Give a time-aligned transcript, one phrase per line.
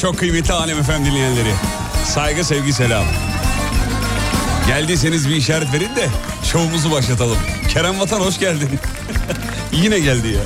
[0.00, 1.52] çok kıymetli Alem Efem dinleyenleri.
[2.04, 3.04] Saygı sevgi selam.
[4.66, 6.08] Geldiyseniz bir işaret verin de
[6.44, 7.38] şovumuzu başlatalım.
[7.68, 8.68] Kerem Vatan hoş geldin.
[9.72, 10.40] Yine geldi ya.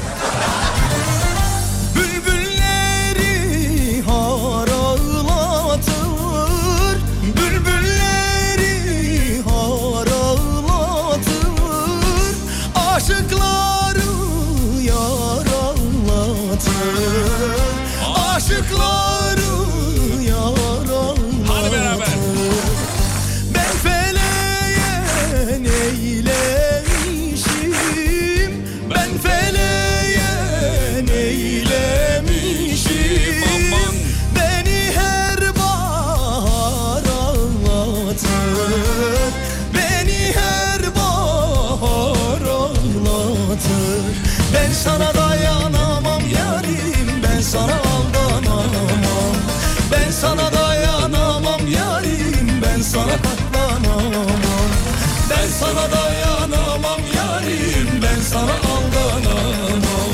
[58.32, 60.10] Sana aldanamam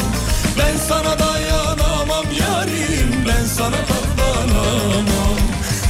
[0.58, 5.06] Ben sana dayanamam yarim Ben sana katlanamam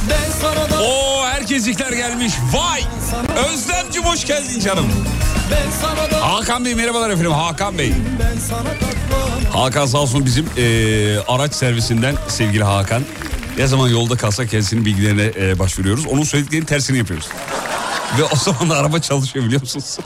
[0.09, 2.33] Ben sana da Oo herkeslikler gelmiş.
[2.53, 2.83] Vay!
[3.53, 4.85] Özlemcim hoş geldin canım.
[6.21, 7.93] Hakan Bey merhabalar efendim Hakan Bey.
[9.53, 13.03] Hakan sağ olsun bizim eee, araç servisinden sevgili Hakan.
[13.57, 16.05] Ne zaman yolda kalsa kendisinin bilgilerine eee, başvuruyoruz.
[16.05, 17.27] Onun söylediklerinin tersini yapıyoruz.
[18.19, 19.97] Ve o zaman da araba çalışıyor biliyor musunuz?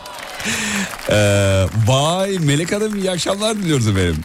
[1.09, 4.17] Eee, vay Melek Hanım iyi akşamlar diliyoruz efendim.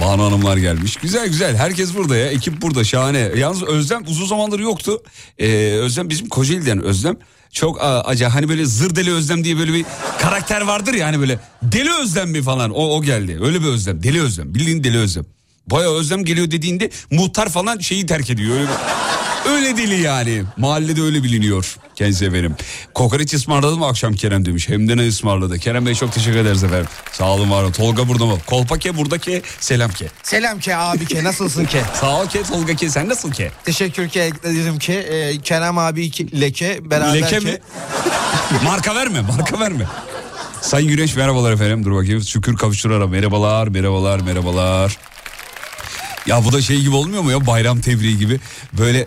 [0.00, 0.96] Banu Hanımlar gelmiş.
[0.96, 1.56] Güzel güzel.
[1.56, 2.26] Herkes burada ya.
[2.26, 2.84] Ekip burada.
[2.84, 3.18] Şahane.
[3.36, 5.02] Yalnız Özlem uzun zamandır yoktu.
[5.38, 5.48] Ee,
[5.80, 7.16] Özlem bizim Kocaeli'den Özlem.
[7.52, 9.84] Çok acayip hani böyle zır deli Özlem diye böyle bir
[10.18, 13.38] karakter vardır ya hani böyle deli Özlem mi falan o, o geldi.
[13.42, 14.02] Öyle bir Özlem.
[14.02, 14.54] Deli Özlem.
[14.54, 15.24] Bildiğin deli Özlem.
[15.66, 18.54] Baya Özlem geliyor dediğinde muhtar falan şeyi terk ediyor.
[18.54, 19.09] Öyle, bir-
[19.48, 20.42] öyle deli yani.
[20.56, 21.76] Mahallede öyle biliniyor.
[21.94, 22.54] Kendisi efendim.
[22.94, 24.68] Kokoreç ısmarladı mı akşam Kerem demiş.
[24.68, 25.58] Hem de ne ısmarladı.
[25.58, 26.86] Kerem Bey çok teşekkür ederiz efendim.
[27.12, 27.72] Sağ olun var olun.
[27.72, 28.38] Tolga burada mı?
[28.46, 30.06] Kolpake buradaki selam ke.
[30.22, 31.82] Selam ke abi ke nasılsın ke?
[32.00, 33.50] Sağ ol ke Tolga ke sen nasıl ke?
[33.64, 34.92] Teşekkür ke ederim ke.
[34.94, 37.40] Ee, Kerem abi ki, leke beraber Leke ke.
[37.40, 37.58] mi?
[38.64, 39.84] marka verme marka verme.
[40.60, 41.84] Sayın Güneş merhabalar efendim.
[41.84, 44.96] Dur bakayım şükür kavuşturara merhabalar merhabalar merhabalar.
[46.26, 48.40] Ya bu da şey gibi olmuyor mu ya bayram tebriği gibi
[48.78, 49.06] böyle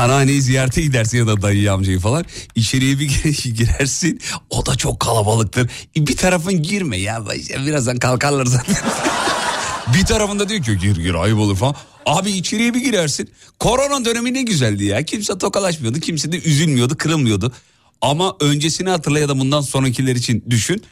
[0.00, 2.24] anneanneyi ziyarete gidersin ya da dayı amcayı falan.
[2.54, 4.20] İçeriye bir gir- girersin.
[4.50, 5.70] O da çok kalabalıktır.
[5.96, 7.24] Bir tarafın girme ya.
[7.66, 8.76] Birazdan kalkarlar zaten.
[9.94, 11.74] Bir tarafında diyor ki gir gir ayıp olur falan.
[12.06, 13.30] Abi içeriye bir girersin.
[13.58, 15.02] Korona dönemi ne güzeldi ya.
[15.02, 17.52] Kimse tokalaşmıyordu kimse de üzülmüyordu kırılmıyordu.
[18.00, 20.82] Ama öncesini hatırla ya da bundan sonrakiler için düşün.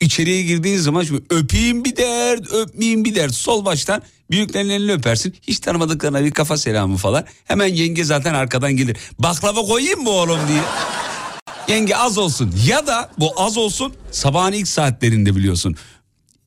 [0.00, 3.34] İçeriye girdiğin zaman şimdi öpeyim bir dert, öpmeyeyim bir dert.
[3.34, 5.36] Sol baştan büyüklerin elini öpersin.
[5.42, 7.24] Hiç tanımadıklarına bir kafa selamı falan.
[7.44, 8.96] Hemen yenge zaten arkadan gelir.
[9.18, 10.62] Baklava koyayım mı oğlum diye.
[11.68, 12.54] Yenge az olsun.
[12.66, 15.76] Ya da bu az olsun sabahın ilk saatlerinde biliyorsun.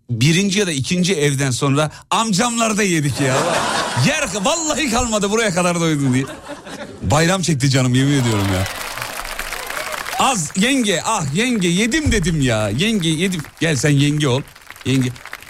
[0.10, 3.36] Birinci ya da ikinci evden sonra amcamlar da yedik ya.
[4.08, 6.26] Yer vallahi kalmadı buraya kadar doydum diye.
[7.02, 8.68] Bayram çekti canım yemin ediyorum ya.
[10.20, 12.70] Az yenge ah yenge yedim dedim ya.
[12.70, 13.42] Yenge yedim.
[13.60, 14.42] Gel sen yenge ol.
[14.86, 15.10] Yenge.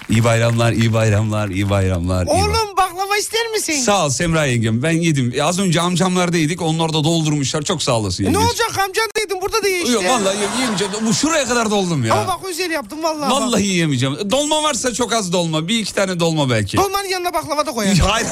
[0.10, 2.26] İyi bayramlar, iyi bayramlar, iyi bayramlar.
[2.26, 3.74] iyi bay- Oğlum baklava ister misin?
[3.82, 5.34] Sağ ol Semra yengem ben yedim.
[5.36, 8.40] E, Az önce amcamlardaydık onlar da doldurmuşlar çok sağ olasın ne yenge.
[8.40, 9.92] olacak amcan dedim burada da ye işte.
[9.92, 10.94] Yok vallahi ye- yemeyeceğim.
[11.08, 12.14] Bu şuraya kadar doldum ya.
[12.14, 13.22] Ama bak özel yaptım vallahi.
[13.22, 13.42] bak.
[13.42, 14.32] Vallahi yemeyeceğim.
[14.32, 15.68] Dolma varsa çok az dolma.
[15.68, 16.78] Bir iki tane dolma belki.
[16.78, 18.00] Dolmanın yanına baklava da koyarım.
[18.08, 18.28] Hayır.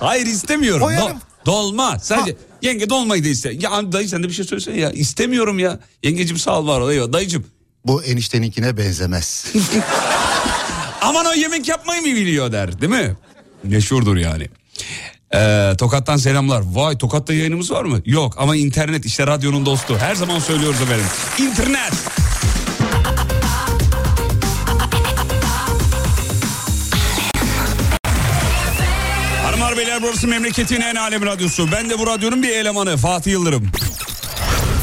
[0.00, 0.82] Hayır istemiyorum.
[0.82, 1.16] Koyarım.
[1.16, 1.98] Do- dolma.
[1.98, 3.52] Sadece yenge dolmayı da iste.
[3.60, 4.90] Ya dayı sen de bir şey söylesene ya.
[4.90, 5.78] İstemiyorum ya.
[6.02, 6.90] Yengecim sağ ol var ol.
[6.90, 7.12] Eyvallah.
[7.12, 7.46] Dayıcım.
[7.84, 9.44] Bu enişteninkine benzemez.
[11.00, 13.16] Aman o yemek yapmayı mı biliyor der değil mi?
[13.64, 14.48] Meşhurdur yani.
[15.34, 16.62] Ee, Tokat'tan selamlar.
[16.66, 18.00] Vay Tokat'ta yayınımız var mı?
[18.04, 19.98] Yok ama internet işte radyonun dostu.
[19.98, 21.06] Her zaman söylüyoruz efendim.
[21.38, 21.92] İnternet.
[29.44, 31.72] Hanımlar beyler burası memleketin en alem radyosu.
[31.72, 33.70] Ben de bu radyonun bir elemanı Fatih Yıldırım.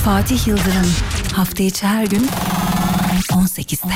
[0.05, 0.93] Fatih Yıldırım
[1.33, 2.29] hafta içi her gün
[3.31, 3.93] 18'de.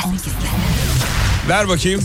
[1.49, 2.01] Ver bakayım.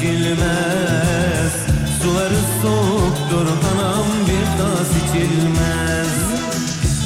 [0.00, 1.52] Geçilmez
[2.02, 6.08] Suları soğuktur anam bir tas içilmez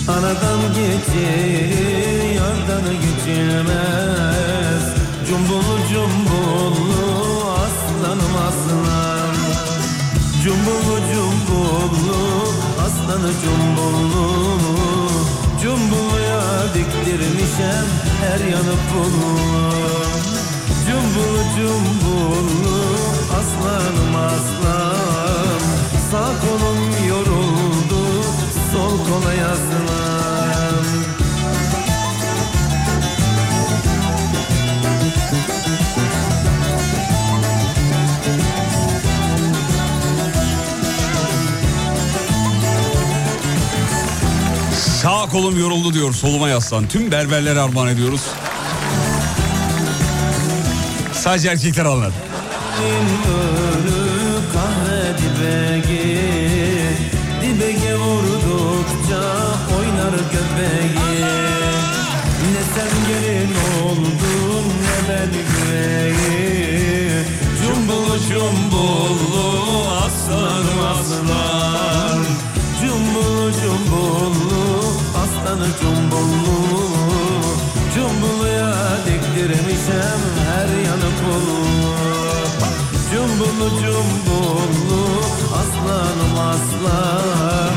[0.08, 4.84] Anadan geçilir yardan geçilmez.
[5.28, 9.34] Cumbullu cumbullu aslanım aslan
[10.44, 12.16] Cumbullu cumbullu
[12.84, 14.28] aslanı cumbullu
[15.62, 16.42] Cumbulluya
[16.74, 17.86] diktirmişem
[18.20, 20.33] her yanı pullu
[20.86, 22.80] Cumbullu cumbullu
[23.38, 25.60] aslanım aslan
[26.10, 28.22] Sağ kolum yoruldu
[28.72, 30.84] sol kola yazılan
[45.02, 46.88] Sağ kolum yoruldu diyor soluma yaslan.
[46.88, 48.22] Tüm berberlere armağan ediyoruz.
[51.24, 52.12] Sadece erkekler anlar.
[86.54, 87.74] Aslanım aslan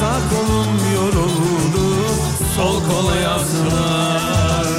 [0.00, 2.06] Sağ kolum yoruldu
[2.56, 4.70] sol kola yaslan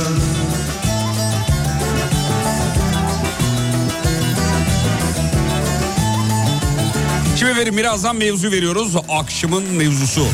[7.39, 8.95] Şimdi verin birazdan mevzu veriyoruz.
[9.09, 10.25] Akşamın mevzusu.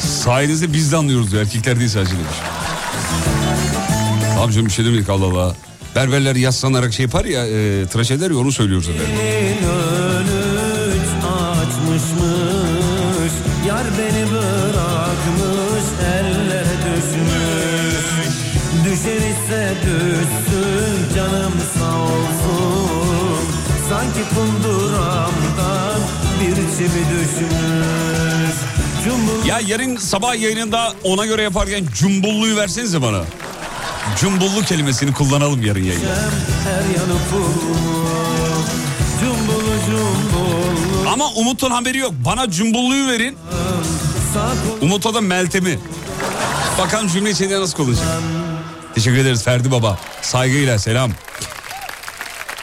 [0.00, 1.42] Sayenizde biz de anlıyoruz diyor.
[1.42, 2.36] Erkekler değil sadece demiş.
[4.34, 5.56] Tamam canım bir şey demedik Allah Allah.
[5.96, 9.14] Berberler yaslanarak şey yapar ya e, tıraş eder ya onu söylüyoruz efendim.
[29.48, 33.22] Ya yarın sabah yayınında ona göre yaparken cumbulluyu versenize bana.
[34.20, 36.06] Cumbullu kelimesini kullanalım yarın yayında.
[41.12, 42.12] Ama Umut'un haberi yok.
[42.24, 43.36] Bana cumbulluyu verin.
[44.80, 45.78] Umut'a da Meltem'i.
[46.78, 48.04] Bakalım cümle içinde nasıl kullanacak.
[48.94, 49.98] Teşekkür ederiz Ferdi Baba.
[50.22, 51.10] Saygıyla selam.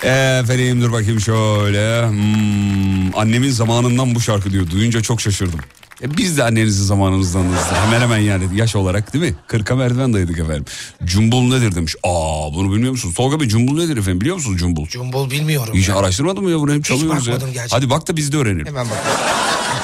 [0.04, 2.08] Efendim dur bakayım şöyle.
[2.08, 4.70] Hmm, annemin zamanından bu şarkı diyor.
[4.70, 5.60] Duyunca çok şaşırdım.
[6.02, 7.56] E biz de annenizin zamanınızdanız.
[7.74, 9.36] Hemen hemen yani yaş olarak değil mi?
[9.48, 10.66] Kırka merdiven dayadık efendim.
[11.04, 11.96] Cumbul nedir demiş.
[12.04, 13.16] Aa bunu bilmiyor musunuz?
[13.16, 14.88] Tolga Bey cumbul nedir efendim biliyor musunuz cumbul?
[14.88, 15.74] Cumbul bilmiyorum.
[15.74, 15.96] Hiç ya.
[15.96, 17.34] araştırmadın mı ya bunu hep çalıyoruz ya.
[17.36, 17.68] gerçekten.
[17.70, 18.68] Hadi bak da biz de öğrenelim.
[18.68, 18.98] Hemen bak.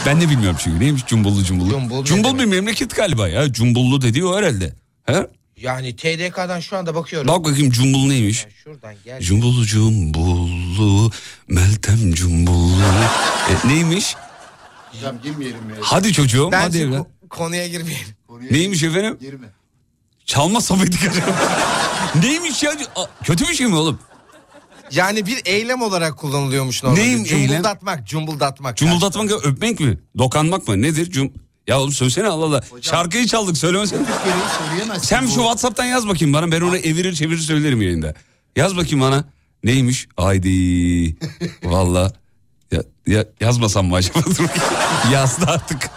[0.05, 1.69] Ben de bilmiyorum çünkü neymiş cumbullu cumbullu.
[1.69, 3.53] Cumbul Cumbul bir memleket galiba ya.
[3.53, 4.73] Cumbullu dediği o herhalde.
[5.05, 5.27] He?
[5.57, 7.27] Yani TDK'dan şu anda bakıyorum.
[7.27, 8.47] Bak bakayım cumbul neymiş?
[8.63, 9.21] Şuradan gel.
[9.21, 11.11] Cumbullu cumbullu
[11.47, 12.81] Meltem cumbullu.
[13.49, 14.15] E, neymiş?
[14.95, 15.75] Hocam girmeyelim ya.
[15.81, 16.99] Hadi çocuğum hadi Bence evlat.
[16.99, 18.15] ko- konuya girmeyelim.
[18.51, 19.17] Neymiş efendim?
[19.21, 19.47] Girme.
[20.25, 21.35] Çalma acaba.
[22.21, 22.71] neymiş ya?
[22.95, 23.99] Aa, Kötü bir şey mi oğlum?
[24.91, 27.01] Yani bir eylem olarak kullanılıyormuş normalde.
[27.01, 27.47] Neyim eylem?
[27.47, 28.77] Cumbuldatmak, cumbuldatmak.
[28.77, 29.97] Cumuldatmak ya, öpmek mi?
[30.17, 30.81] Dokanmak mı?
[30.81, 31.11] Nedir?
[31.11, 31.33] Cum
[31.67, 32.63] ya oğlum söylesene Allah Allah.
[32.81, 34.05] Şarkıyı çaldık söylemesene.
[34.69, 35.07] Söyleyemezsin.
[35.07, 36.51] Sen şu WhatsApp'tan yaz bakayım bana.
[36.51, 38.13] Ben onu evirir çevirir söylerim yayında.
[38.55, 39.25] Yaz bakayım bana.
[39.63, 40.07] Neymiş?
[40.17, 41.15] Haydi.
[41.63, 42.13] Valla.
[42.71, 44.19] Ya, ya, yazmasam mı acaba?
[45.11, 45.89] Yazdı artık.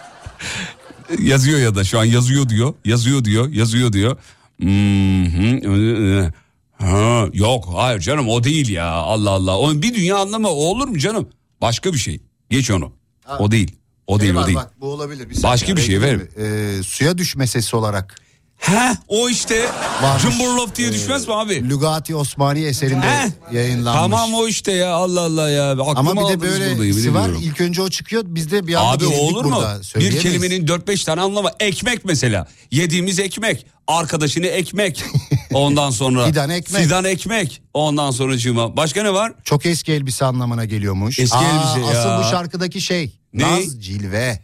[1.19, 2.75] Yazıyor ya da şu an yazıyor diyor.
[2.85, 3.49] Yazıyor diyor.
[3.49, 4.16] Yazıyor diyor.
[4.61, 6.33] Hmm, hı,
[6.78, 8.87] ha, yok hayır canım o değil ya.
[8.90, 9.59] Allah Allah.
[9.59, 11.28] Onun bir dünya anlamı o olur mu canım?
[11.61, 12.21] Başka bir şey.
[12.50, 12.93] Geç onu.
[13.38, 13.76] O değil.
[14.07, 14.59] O değil Şey o var, değil.
[14.59, 15.31] Bak, bu olabilir.
[15.31, 16.23] Bir Başka bir şey, mi?
[16.38, 18.24] Ee, suya düşme sesi olarak.
[18.58, 19.68] He o işte.
[20.02, 20.23] Varmış.
[20.23, 21.68] Cumburlop diye Ee, düşmez mi abi?
[21.68, 23.32] Lugati Osmani eserinde He.
[23.56, 24.00] yayınlanmış.
[24.00, 25.70] Tamam o işte ya Allah Allah ya.
[25.70, 27.30] Aklıma Ama bir de böylesi var.
[27.40, 28.23] İlk önce o çıkıyor.
[28.26, 29.62] Biz de bir anda Abi olur mu?
[29.96, 31.50] Bir kelimenin 4-5 tane anlamı.
[31.61, 32.46] Ekmek mesela.
[32.70, 33.66] Yediğimiz ekmek.
[33.87, 35.04] Arkadaşını ekmek.
[35.52, 36.26] Ondan sonra.
[36.26, 36.82] Fidan ekmek.
[36.82, 37.62] Fidan ekmek.
[37.75, 38.76] Ondan sonra cıma.
[38.76, 39.32] Başka ne var?
[39.44, 41.18] Çok eski elbise anlamına geliyormuş.
[41.18, 42.00] Eski elbise ya.
[42.00, 43.18] Asıl bu şarkıdaki şey.
[43.32, 43.42] Ne?
[43.52, 44.42] Naz cilve.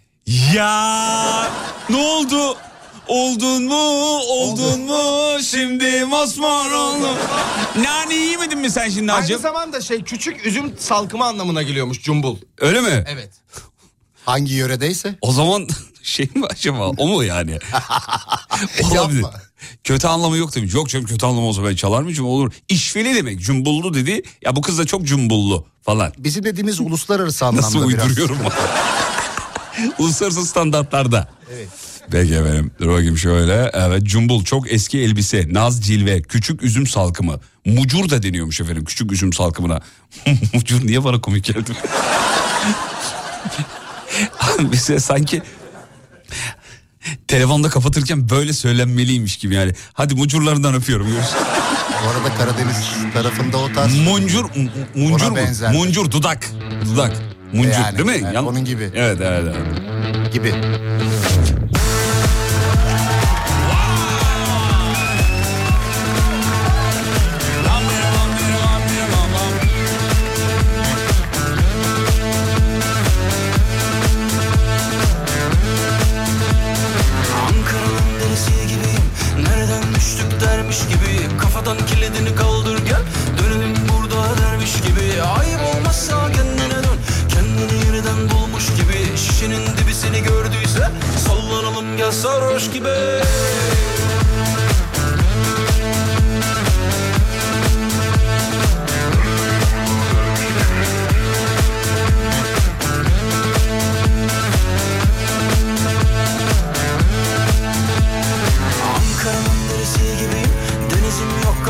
[0.55, 1.49] Ya
[1.90, 2.57] ne oldu?
[3.11, 4.19] Oldun mu?
[4.19, 5.43] Oldun mu?
[5.43, 7.17] Şimdi mosmor oldun.
[7.85, 9.40] Nane yemedin mi sen şimdi Aynı hacım?
[9.40, 12.37] zamanda şey küçük üzüm salkımı anlamına geliyormuş cumbul.
[12.59, 13.05] Öyle mi?
[13.09, 13.31] Evet.
[14.25, 15.14] Hangi yöredeyse.
[15.21, 15.69] O zaman
[16.02, 16.88] şey mi acaba?
[16.88, 17.59] O mu yani?
[18.85, 19.23] Olabilir.
[19.23, 19.40] Yapma.
[19.85, 20.75] Kötü anlamı yok demiş.
[20.75, 22.26] Yok canım kötü anlamı olsa ben çalar mıyım?
[22.26, 22.52] Olur.
[22.69, 23.40] İşveli demek.
[23.40, 24.23] Cumbullu dedi.
[24.43, 26.12] Ya bu kız da çok cumbullu falan.
[26.19, 28.05] Bizim dediğimiz uluslararası anlamda Nasıl biraz.
[28.07, 28.38] uyduruyorum?
[29.99, 31.29] Uluslararası standartlarda.
[31.55, 31.69] Evet.
[32.11, 32.71] Peki efendim.
[32.81, 33.71] Dur bakayım şöyle.
[33.75, 35.47] Evet cumbul çok eski elbise.
[35.50, 36.23] Naz cilve.
[36.23, 37.40] Küçük üzüm salkımı.
[37.64, 39.81] Mucur da deniyormuş efendim küçük üzüm salkımına.
[40.55, 41.73] Mucur niye bana komik geldi?
[44.73, 45.43] Bize sanki
[47.29, 49.73] telefonda kapatırken böyle söylenmeliymiş gibi yani.
[49.93, 51.07] Hadi mucurlarından öpüyorum.
[52.05, 52.76] Bu arada Karadeniz
[53.14, 53.99] tarafında o tarz.
[53.99, 54.45] Muncur,
[54.95, 55.38] muncur mu?
[55.73, 56.50] Muncur, dudak.
[56.85, 57.12] Dudak.
[57.52, 58.21] Muncur Yani, değil mi?
[58.25, 58.90] evet, Yan- onun gibi.
[58.95, 60.33] Evet, evet, evet.
[60.33, 60.55] gibi.
[92.00, 92.88] Gel sarhoş gibi?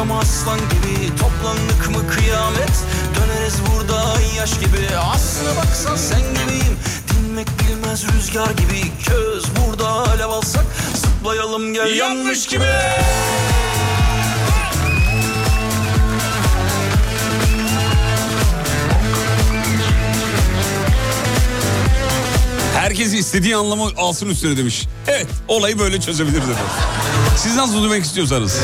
[0.01, 1.17] Ama aslan gibi.
[1.17, 2.73] Toplandık mı kıyamet
[3.15, 4.97] Döneriz burada yaş gibi.
[5.15, 6.79] Aslına baksan sen gibiyim
[7.31, 12.65] Dinmek bilmez rüzgar gibi Köz burada alev alsak Zıplayalım gel yanmış gibi
[22.75, 24.87] Herkes istediği anlamı alsın üstüne demiş.
[25.09, 26.73] Evet, olayı böyle çözebiliriz efendim.
[27.37, 28.59] Siz nasıl duymak istiyorsanız.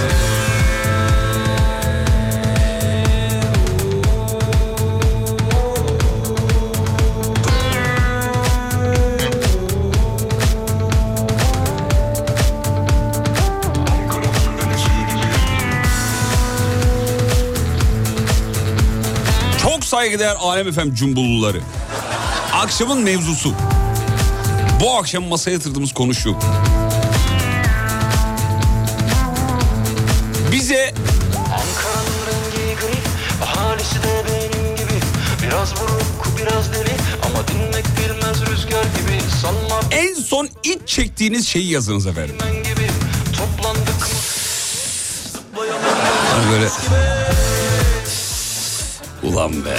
[20.07, 21.61] Saygıdeğer Alem Efem cumbulluları.
[22.53, 23.53] Akşamın mevzusu.
[24.81, 26.37] Bu akşam masaya yatırdığımız konu şu.
[30.53, 30.95] Bize
[35.43, 41.71] Biraz buruk biraz deli Ama dinmek bilmez rüzgar gibi Sanma en son iç çektiğiniz şeyi
[41.71, 42.37] yazınız efendim.
[42.65, 42.91] gibi
[43.37, 44.07] Toplandık mı
[46.33, 46.69] Hani böyle...
[49.47, 49.79] Ulan be.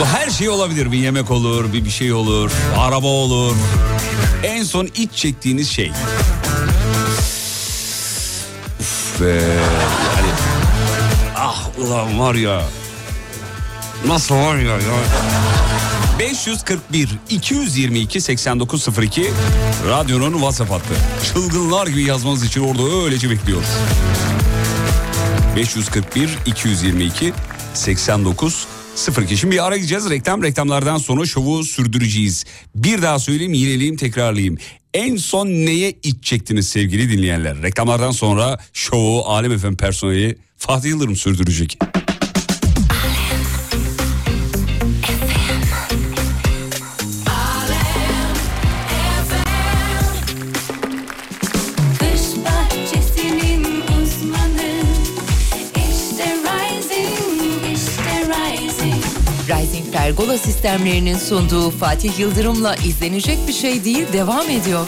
[0.00, 0.92] Bu her şey olabilir.
[0.92, 3.56] Bir yemek olur, bir bir şey olur, araba olur.
[4.42, 5.92] En son iç çektiğiniz şey.
[8.80, 9.26] Uf be.
[9.26, 10.30] Yani...
[11.36, 12.62] Ah ulan var ya.
[14.06, 14.80] Nasıl var ya ya.
[16.18, 19.30] 541 222 8902
[19.88, 20.94] radyonun WhatsApp hattı.
[21.32, 23.68] Çılgınlar gibi yazmanız için orada öylece bekliyoruz.
[25.56, 27.32] 541 222
[27.74, 28.66] 89
[28.96, 29.36] 02.
[29.36, 30.10] Şimdi bir ara gideceğiz.
[30.10, 32.44] Reklam reklamlardan sonra şovu sürdüreceğiz.
[32.74, 34.58] Bir daha söyleyeyim, yineleyeyim, tekrarlayayım.
[34.94, 36.24] En son neye iç
[36.62, 37.62] sevgili dinleyenler?
[37.62, 41.78] Reklamlardan sonra şovu Alem Efem personeli Fatih Yıldırım sürdürecek.
[60.00, 64.86] Pergola sistemlerinin sunduğu Fatih Yıldırım'la izlenecek bir şey değil devam ediyor.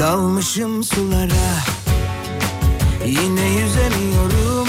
[0.00, 1.48] Dalmışım sulara
[3.06, 4.68] Yine yüzemiyorum.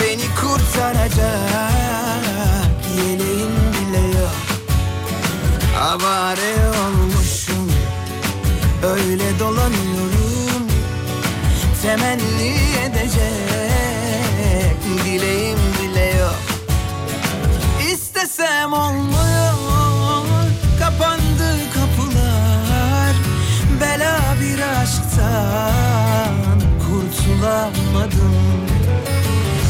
[0.00, 1.72] Beni kurtaracak
[2.96, 4.34] Yeleğim bile yok.
[5.80, 7.72] Avare olmuşum
[8.82, 10.11] Öyle dolanıyorum
[11.92, 13.22] Temenni edecek.
[15.04, 16.42] Dileğim bile yok.
[17.92, 19.52] İstesem olmuyor.
[20.78, 23.14] Kapandı kapılar.
[23.80, 26.32] Bela bir aşktan
[26.78, 28.36] Kurtulamadım.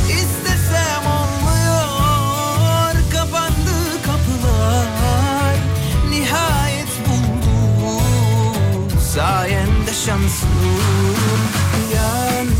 [0.08, 1.88] İstesem olmuyor.
[3.12, 5.56] Kapandı kapılar.
[6.10, 9.00] Nihayet buldum.
[9.14, 10.48] Sayende şansım
[11.92, 12.51] Yan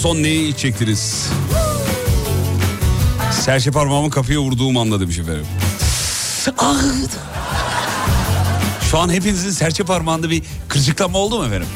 [0.00, 1.28] son neyi içecektiniz?
[3.32, 5.46] Serçe parmağımı kapıya vurduğum anda demiş efendim.
[6.58, 6.82] Ah!
[8.90, 11.68] Şu an hepinizin serçe parmağında bir kırcıklama oldu mu efendim?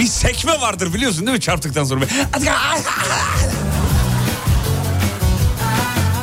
[0.00, 2.04] Bir sekme vardır biliyorsun değil mi çarptıktan sonra?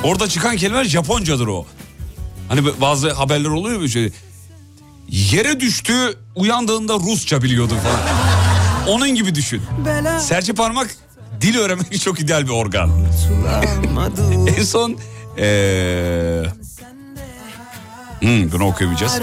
[0.04, 1.66] Orada çıkan kelimeler Japoncadır o.
[2.50, 4.12] Hani bazı haberler oluyor mu şöyle.
[5.08, 5.94] Yere düştü
[6.36, 8.00] uyandığında Rusça biliyordu falan.
[8.88, 9.62] Onun gibi düşün.
[10.20, 10.96] Serçe parmak
[11.42, 12.92] dil öğrenmek çok ideal bir organ.
[14.58, 14.98] en son
[15.38, 16.44] ee...
[18.20, 19.20] Hmm, bunu okuyamayacağız.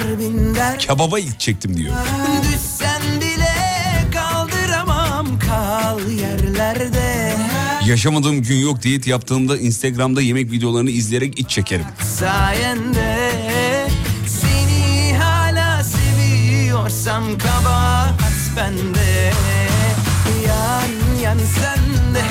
[0.79, 1.94] Kebaba ilk çektim diyor.
[7.87, 11.87] Yaşamadığım gün yok diyet yaptığımda Instagram'da yemek videolarını izleyerek iç çekerim.
[12.18, 13.04] sayende
[17.05, 18.14] seviyorsam kabahat
[18.57, 19.33] bende
[20.47, 22.25] Yan yan sende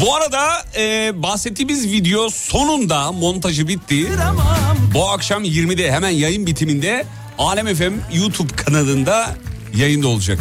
[0.00, 4.08] Bu arada e, bahsettiğimiz video sonunda montajı bitti.
[4.94, 7.06] Bu akşam 20'de hemen yayın bitiminde
[7.38, 9.36] Alem FM YouTube kanalında
[9.76, 10.38] yayında olacak.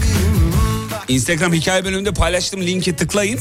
[1.08, 3.40] Instagram hikaye bölümünde paylaştığım linke tıklayın.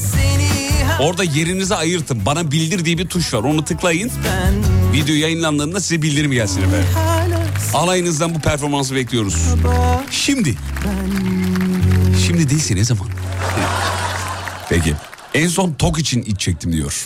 [0.99, 2.25] Orada yerinizi ayırtın.
[2.25, 3.43] Bana bildir diye bir tuş var.
[3.43, 4.11] Onu tıklayın.
[4.93, 7.12] Video yayınlandığında size bildirim gelsin efendim.
[7.73, 9.35] Alayınızdan bu performansı bekliyoruz.
[10.11, 10.55] Şimdi.
[12.25, 13.07] Şimdi değilse ne zaman?
[14.69, 14.93] Peki.
[15.33, 17.05] En son tok için iç çektim diyor.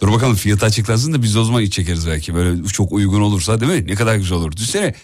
[0.00, 2.34] Dur bakalım fiyatı açıklansın da biz de o zaman iç çekeriz belki.
[2.34, 3.86] Böyle çok uygun olursa değil mi?
[3.86, 4.52] Ne kadar güzel olur.
[4.52, 4.94] Düşünsene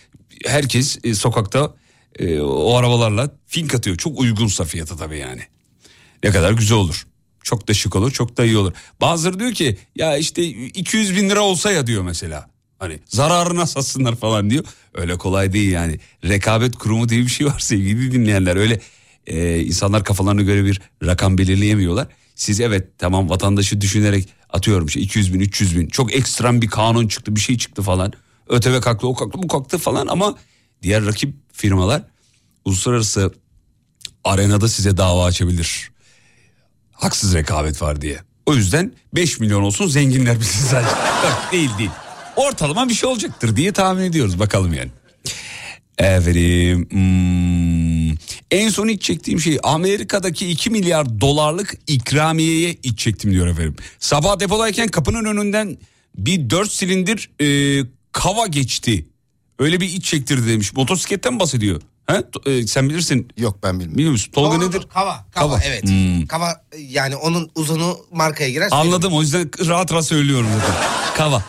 [0.47, 1.75] herkes e, sokakta
[2.19, 3.97] e, o arabalarla fink atıyor.
[3.97, 5.43] Çok uygunsa fiyatı tabii yani.
[6.25, 7.07] Ne kadar güzel olur.
[7.43, 8.73] Çok da şık olur çok da iyi olur.
[9.01, 12.50] Bazıları diyor ki ya işte 200 bin lira olsa ya diyor mesela.
[12.81, 14.65] Hani zararına satsınlar falan diyor.
[14.95, 15.99] Öyle kolay değil yani.
[16.25, 18.57] Rekabet kurumu diye bir şey var sevgili dinleyenler.
[18.57, 18.81] Öyle
[19.27, 22.07] e, insanlar kafalarına göre bir rakam belirleyemiyorlar.
[22.35, 27.09] Siz evet tamam vatandaşı düşünerek atıyorum işte 200 bin 300 bin çok ekstrem bir kanun
[27.09, 28.13] çıktı bir şey çıktı falan.
[28.49, 30.35] ÖTV kalktı o kalktı bu kalktı falan ama
[30.83, 32.03] diğer rakip firmalar
[32.65, 33.35] uluslararası
[34.25, 35.91] arenada size dava açabilir.
[36.93, 38.19] Haksız rekabet var diye.
[38.47, 40.95] O yüzden 5 milyon olsun zenginler bilsin sadece.
[41.53, 41.91] Değil değil.
[42.41, 44.91] Ortalama bir şey olacaktır diye tahmin ediyoruz bakalım yani.
[45.99, 48.11] Efendim hmm,
[48.51, 53.77] en son iç çektiğim şey Amerika'daki 2 milyar dolarlık ikramiyeye iç çektim diyor efendim.
[53.99, 55.79] Sabah depodayken kapının önünden
[56.17, 57.47] bir 4 silindir e,
[58.13, 59.07] kava geçti.
[59.59, 60.73] Öyle bir iç çektirdi demiş.
[60.75, 61.81] Motosikletten bahsediyor.
[62.07, 62.15] He?
[62.15, 63.29] To- e, sen bilirsin.
[63.37, 63.95] Yok ben bilmiyorum.
[63.99, 64.33] Biliyor musun?
[64.33, 64.89] Tolga Doğrudur, nedir?
[64.89, 65.61] Kava, kava, Kava.
[65.65, 65.85] evet.
[65.85, 66.27] Hmm.
[66.27, 68.69] Kava yani onun uzunu markaya girer.
[68.71, 70.75] Anladım o yüzden rahat rahat söylüyorum zaten.
[71.17, 71.45] Kava.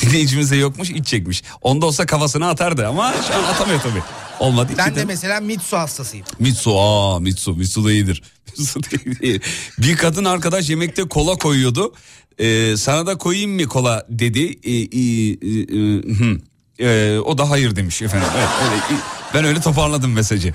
[0.00, 1.42] Dinleyicimiz de yokmuş iç çekmiş.
[1.62, 4.02] Onda olsa kafasını atardı ama şu an atamıyor tabii.
[4.40, 4.72] Olmadı.
[4.78, 6.26] Ben de- mesela Mitsu hastasıyım.
[6.38, 8.22] Mitsu aa Mitsu Mitsu da iyidir.
[8.58, 8.86] Mitsu da
[9.22, 9.42] iyidir.
[9.78, 11.94] Bir kadın arkadaş yemekte kola koyuyordu.
[12.38, 14.58] Ee, sana da koyayım mı kola dedi.
[14.64, 16.38] Ee, e, e, e, hı.
[16.80, 18.28] Ee, o da hayır demiş efendim.
[18.38, 19.00] Evet, öyle,
[19.34, 20.54] ben öyle toparladım mesajı.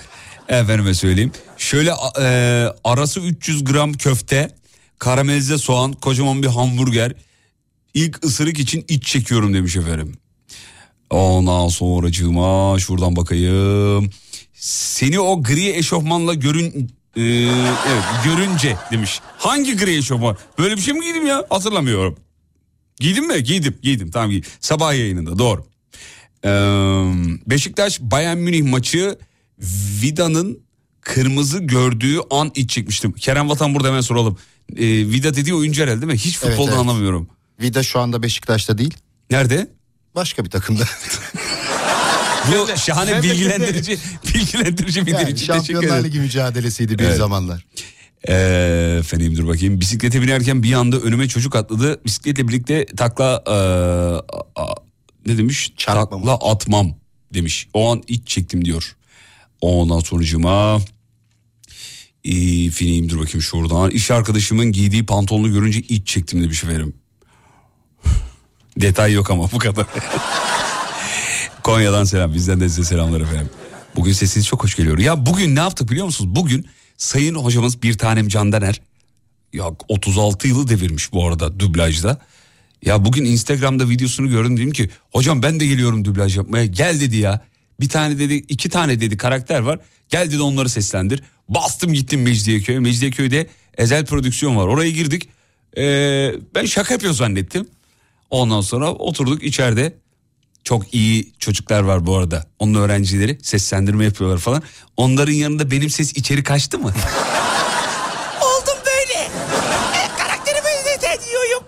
[0.49, 1.31] Efendime söyleyeyim.
[1.57, 2.25] Şöyle e,
[2.83, 4.55] arası 300 gram köfte,
[4.99, 7.13] karamelize soğan, kocaman bir hamburger.
[7.93, 10.13] İlk ısırık için iç çekiyorum demiş efendim.
[11.09, 14.09] Ondan sonracığıma şuradan bakayım.
[14.53, 17.21] Seni o gri eşofmanla görün e,
[17.87, 19.19] evet görünce demiş.
[19.37, 20.37] Hangi gri eşofman?
[20.59, 21.45] Böyle bir şey mi giydim ya?
[21.49, 22.17] Hatırlamıyorum.
[22.99, 23.43] Giydim mi?
[23.43, 23.77] Giydim.
[23.81, 24.11] Giydim.
[24.11, 24.49] Tamam giydim.
[24.59, 25.65] Sabah yayınında doğru.
[26.45, 26.49] Ee,
[27.49, 29.17] Beşiktaş Bayern Münih maçı
[30.01, 30.59] Vida'nın
[31.01, 33.11] kırmızı gördüğü an iç çekmiştim.
[33.13, 34.37] Kerem Vatan burada hemen soralım.
[34.77, 36.17] Ee, Vida dediği oyuncu herhalde değil mi?
[36.17, 36.81] Hiç Evet, futboldan evet.
[36.81, 37.27] anlamıyorum.
[37.61, 38.93] Vida şu anda Beşiktaş'ta değil.
[39.31, 39.67] Nerede?
[40.15, 40.83] Başka bir takımda.
[42.51, 43.97] Bu şahane bilgilendirici
[44.35, 46.03] bilgilendirici bir yani için Şampiyonlar.
[46.03, 47.17] Ligi mücadelesiydi bir Evet.
[47.17, 47.65] zamanlar.
[48.27, 49.79] Ee, efendim dur bakayım.
[49.79, 52.01] Bisiklete binerken bir anda önüme çocuk atladı.
[52.05, 53.51] Bisikletle birlikte takla ee,
[54.61, 54.75] a-
[55.25, 55.73] ne demiş?
[55.77, 56.25] Çarpmam.
[56.25, 56.95] Takla atmam
[57.33, 57.67] demiş.
[57.73, 58.95] O an iç çektim diyor.
[59.61, 60.81] Ondan sonucuma
[62.23, 63.91] ee, fineyim dur bakayım şuradan.
[63.91, 66.93] İş arkadaşımın giydiği pantolonu görünce iç çektim demiş efendim.
[68.77, 69.85] Detay yok ama bu kadar.
[71.63, 72.33] Konya'dan selam.
[72.33, 73.49] Bizden de size selamlar efendim.
[73.95, 74.97] Bugün sesiniz çok hoş geliyor.
[74.97, 76.35] Ya bugün ne yaptık biliyor musunuz?
[76.35, 78.81] Bugün sayın hocamız bir tanem Candaner.
[79.53, 82.19] Ya 36 yılı devirmiş bu arada dublajda.
[82.85, 86.65] Ya bugün Instagram'da videosunu gördüm dedim ki hocam ben de geliyorum dublaj yapmaya.
[86.65, 87.41] Gel dedi ya.
[87.79, 89.79] Bir tane dedi iki tane dedi karakter var.
[90.09, 91.23] Gel dedi onları seslendir.
[91.49, 92.79] Bastım gittim Mecidiyeköy'e.
[92.79, 94.67] Mecidiyeköy'de Ezel Prodüksiyon var.
[94.67, 95.29] Oraya girdik.
[95.77, 97.67] Ee, ben şaka yapıyor zannettim.
[98.29, 99.97] Ondan sonra oturduk içeride.
[100.63, 102.45] çok iyi çocuklar var bu arada.
[102.59, 104.63] Onun öğrencileri seslendirme yapıyorlar falan.
[104.97, 106.87] Onların yanında benim ses içeri kaçtı mı?
[108.41, 109.29] Oldum böyle.
[110.17, 110.63] Karakterimi
[111.31, 111.63] diyorum.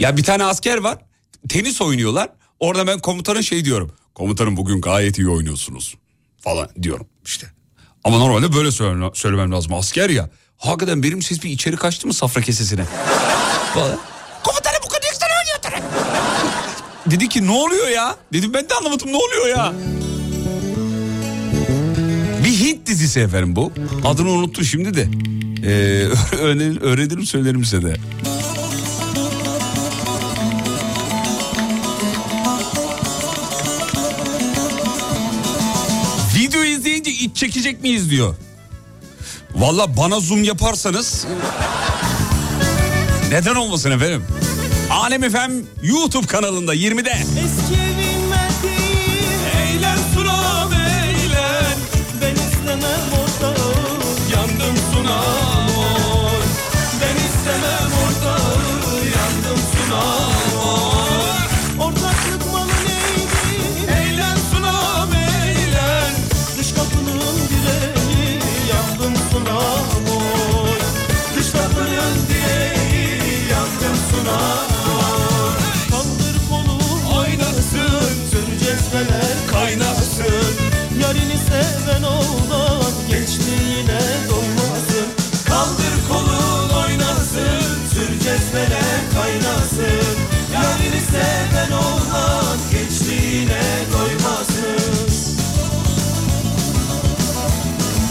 [0.00, 0.98] Ya bir tane asker var.
[1.48, 2.28] Tenis oynuyorlar.
[2.60, 3.92] Orada ben komutana şey diyorum.
[4.14, 5.94] Komutanım bugün gayet iyi oynuyorsunuz
[6.40, 7.46] falan diyorum işte.
[8.04, 9.74] Ama normalde böyle söyle- söylemem lazım.
[9.74, 10.30] Asker ya.
[10.56, 12.84] Hakikaten benim ses bir içeri kaçtı mı safra kesesine?
[13.74, 13.98] Falan.
[14.44, 15.56] Komutanım bu kadar güzel oynuyor.
[17.10, 18.16] Dedi ki ne oluyor ya?
[18.32, 19.72] Dedim ben de anlamadım ne oluyor ya?
[22.44, 23.72] Bir Hint dizisi efendim bu.
[24.04, 25.08] Adını unuttum şimdi de.
[25.64, 26.06] Ee,
[26.82, 27.96] öğrenirim, söylerim size de.
[36.36, 38.34] Video izleyince iç çekecek miyiz diyor.
[39.54, 41.26] Valla bana zoom yaparsanız...
[43.30, 44.24] Neden olmasın efendim?
[44.90, 47.10] Alem efendim YouTube kanalında 20'de.
[47.10, 47.85] Eski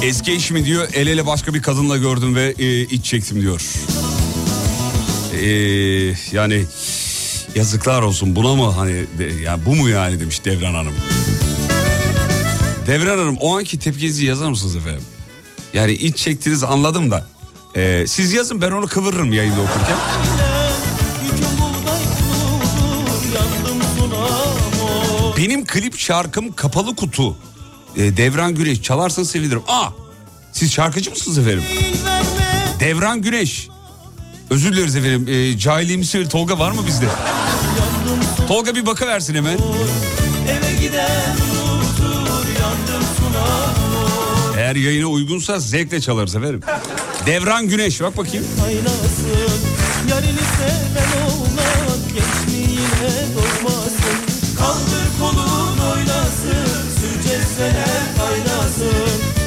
[0.06, 3.62] Eski eşimi diyor el ele başka bir kadınla gördüm ve e, iç çektim diyor.
[5.42, 5.50] E,
[6.32, 6.66] yani
[7.56, 10.94] yazıklar olsun buna mı hani de, ya bu mu yani demiş Devran Hanım.
[12.88, 15.04] Devran Hanım o anki tepkinizi yazar mısınız efendim?
[15.74, 17.28] Yani iç çektiniz anladım da.
[17.76, 19.98] e, siz yazın ben onu kıvırırım yayında okurken.
[25.38, 27.38] Benim klip şarkım kapalı kutu.
[27.98, 29.62] E, Devran Güneş çalarsanız sevinirim.
[29.68, 29.90] Aa
[30.52, 31.64] siz şarkıcı mısınız efendim?
[32.80, 33.68] Devran Güneş.
[34.50, 35.28] Özür dileriz efendim.
[35.28, 37.06] E, cahiliğimizi Tolga var mı bizde?
[38.48, 39.58] Tolga bir bakıversin hemen.
[44.58, 46.62] Eğer yayına uygunsa zevkle çalarız efendim.
[47.26, 48.46] Devran Güneş bak bakayım.
[48.62, 49.26] kaynasın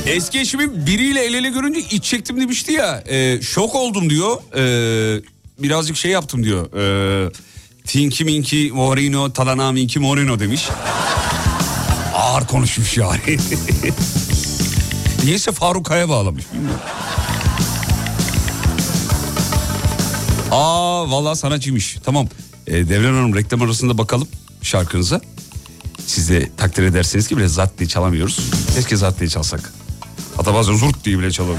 [0.08, 3.02] Eski eşimin biriyle el ele görünce iç çektim demişti ya.
[3.08, 4.36] e, şok oldum diyor.
[4.56, 5.22] E,
[5.58, 6.72] birazcık şey yaptım diyor.
[7.26, 7.30] E,
[7.86, 10.68] Tinky Minky Morino Talana Minky Morino demiş.
[12.14, 13.20] Ağır konuşmuş yani.
[15.24, 16.80] Niyeyse Faruk Kaya bağlamış bilmiyorum.
[20.50, 21.96] Aa vallahi sanatçıymış.
[22.04, 22.28] Tamam.
[22.66, 24.28] E, Devran Hanım reklam arasında bakalım
[24.62, 25.20] şarkınıza.
[26.06, 28.38] Siz de takdir edersiniz ki bile zat diye çalamıyoruz.
[28.74, 29.72] Keşke zat diye çalsak.
[30.48, 31.58] Hatta bazen zurt diye bile çalalım.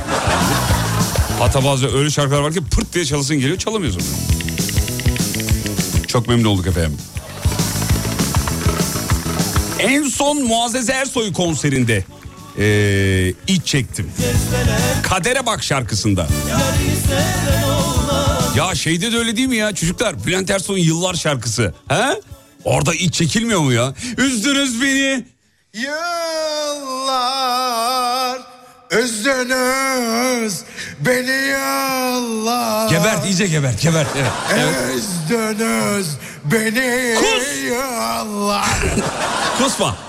[1.39, 4.03] Hatta bazen öyle şarkılar var ki pırt diye çalasın geliyor çalamıyoruz onu.
[6.07, 6.97] Çok memnun olduk efendim.
[9.79, 12.03] En son Muazzez Ersoy konserinde
[12.59, 14.11] ee, iç çektim.
[15.03, 16.27] Kadere Bak şarkısında.
[18.55, 20.25] Ya şeyde de öyle değil mi ya çocuklar?
[20.25, 21.73] Bülent Ersoy'un Yıllar şarkısı.
[21.87, 22.21] He?
[22.63, 23.93] Orada iç çekilmiyor mu ya?
[24.17, 25.25] Üzdünüz beni.
[25.73, 27.39] Yıllar
[28.91, 30.61] üzdünüz
[30.99, 32.89] beni yıllar.
[32.89, 34.07] Gebert iyice gebert gebert.
[34.17, 34.31] Evet.
[34.53, 34.95] evet.
[34.95, 36.07] Üzdünüz
[36.45, 37.63] beni Kus!
[37.63, 38.65] yıllar.
[39.57, 40.08] Kusma.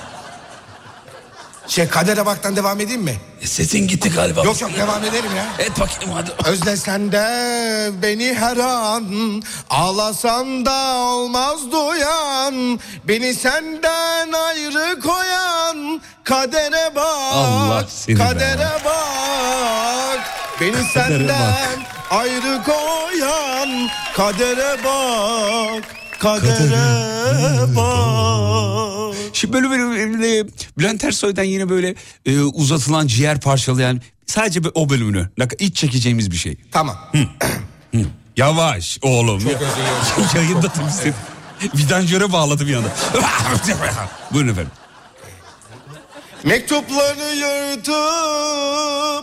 [1.71, 3.17] Şey kadere baktan devam edeyim mi?
[3.43, 4.43] E, Sesin gitti galiba.
[4.45, 5.65] Yok yok devam ederim ya.
[5.65, 6.31] Et bakayım hadi.
[6.49, 7.23] Özlesen de
[8.03, 9.05] beni her an
[9.71, 18.23] Ağlasan da olmaz duyan Beni senden ayrı koyan Kadere bak Allah seni be.
[18.23, 20.21] Kadere bak
[20.61, 21.79] Beni senden
[22.11, 25.85] ayrı koyan Kadere bak
[26.19, 31.95] Kadere bak Şimdi böyle böyle, böyle Bülent Ersoy'dan yine böyle
[32.27, 36.57] e, uzatılan ciğer parçalayan sadece o bölümünü iç çekeceğimiz bir şey.
[36.71, 36.97] Tamam
[38.37, 39.43] Yavaş oğlum.
[40.35, 41.15] Yayında temizledim.
[41.75, 42.89] Vidanjöre bağladı bir anda.
[44.33, 44.73] Buyurun efendim.
[46.45, 47.95] Mektupları yırtıp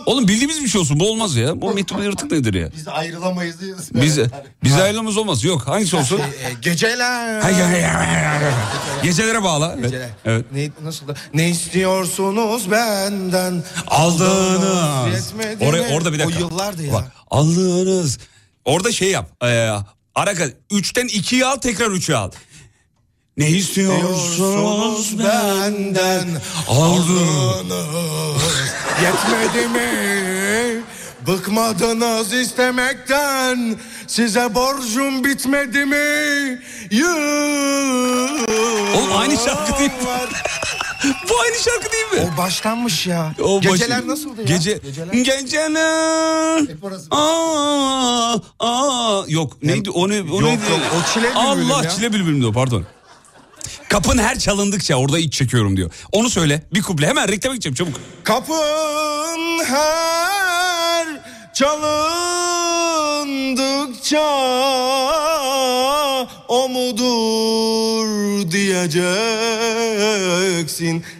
[0.08, 1.60] Oğlum bildiğimiz bir şey olsun bu olmaz ya.
[1.60, 2.68] Bu mektubu yırtık nedir ya?
[2.76, 3.56] Biz ayrılamayız.
[3.94, 4.18] Biz,
[4.64, 5.44] biz ayrılmamız olmaz.
[5.44, 6.20] Yok hangisi olsun?
[6.20, 7.40] e, geceler.
[7.40, 8.52] Hay, hay, hay, hay, hay.
[9.02, 9.76] Gecelere bağla.
[9.76, 10.10] Geceler.
[10.24, 10.44] evet.
[10.52, 11.14] Ne, nasıl da?
[11.34, 13.62] Ne istiyorsunuz benden?
[13.86, 15.32] Aldığınız.
[15.60, 16.38] Oraya, orada bir dakika.
[16.38, 16.92] O yıllardı ya.
[16.92, 18.18] Bak, aldığınız.
[18.64, 19.44] Orada şey yap.
[19.44, 19.70] E,
[20.14, 22.30] araka, üçten ikiyi al tekrar üçü al.
[23.38, 26.28] Ne istiyorsunuz benden?
[26.68, 28.42] aldınız
[29.02, 30.82] Yetmedi mi?
[31.26, 36.60] Bıkmadınız istemekten Size borcum bitmedi mi?
[36.90, 37.08] Yıl
[38.96, 39.96] Oğlum aynı şarkı değil mi?
[41.04, 42.30] Bu aynı şarkı değil mi?
[42.34, 43.34] O baştanmış ya.
[43.42, 44.46] O başı- Geceler nasıldı ya?
[44.46, 45.12] Gece, Geceler.
[45.12, 46.60] Geceler.
[47.10, 49.22] Aa, aa.
[49.28, 50.60] Yok neydi o, ne, o Yok, neydi?
[50.70, 51.90] yok, o Çile Bülbülüm Allah ya.
[51.90, 52.84] çile bülbülüm diyor pardon.
[53.88, 55.90] Kapın her çalındıkça orada iç çekiyorum diyor.
[56.12, 58.00] Onu söyle bir kuple hemen reklama gideceğim çabuk.
[58.24, 61.06] Kapın her
[61.54, 62.18] çalındıkça
[66.48, 69.04] o mudur diyeceksin.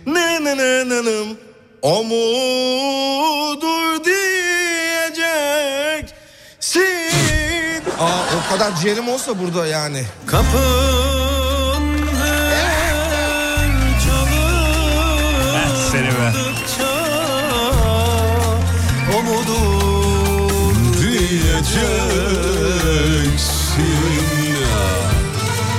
[0.07, 1.37] Ne ne ne ne ne
[1.83, 5.19] o mudur diyeceksin.
[8.01, 10.05] Aa o kadar ciğerim olsa burada yani.
[10.27, 11.18] Kapın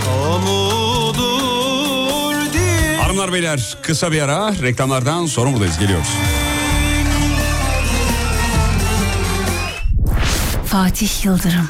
[0.10, 2.98] o mudur diye.
[3.02, 6.08] Hanımlar beyler kısa bir ara reklamlardan sonra buradayız geliyoruz.
[10.66, 11.70] Fatih Yıldırım.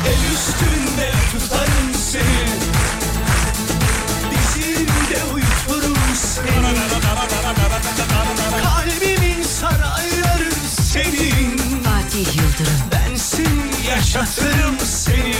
[0.07, 2.47] El üstünde tutarım seni.
[4.31, 6.75] Dizimde uyuturum seni.
[8.63, 10.51] Kalbimin sarayları
[10.93, 11.83] senin.
[11.85, 12.81] Fatih Yıldırım.
[12.93, 15.35] Ben seni yaşatırım seni.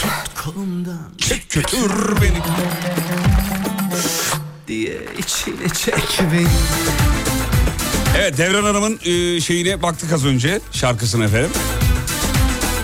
[0.00, 2.42] Tut kolumdan Çek götür beni.
[4.68, 6.48] diye içine çek beni
[8.38, 11.50] Evet Devran Hanım'ın e, şeyine baktık az önce şarkısına efendim.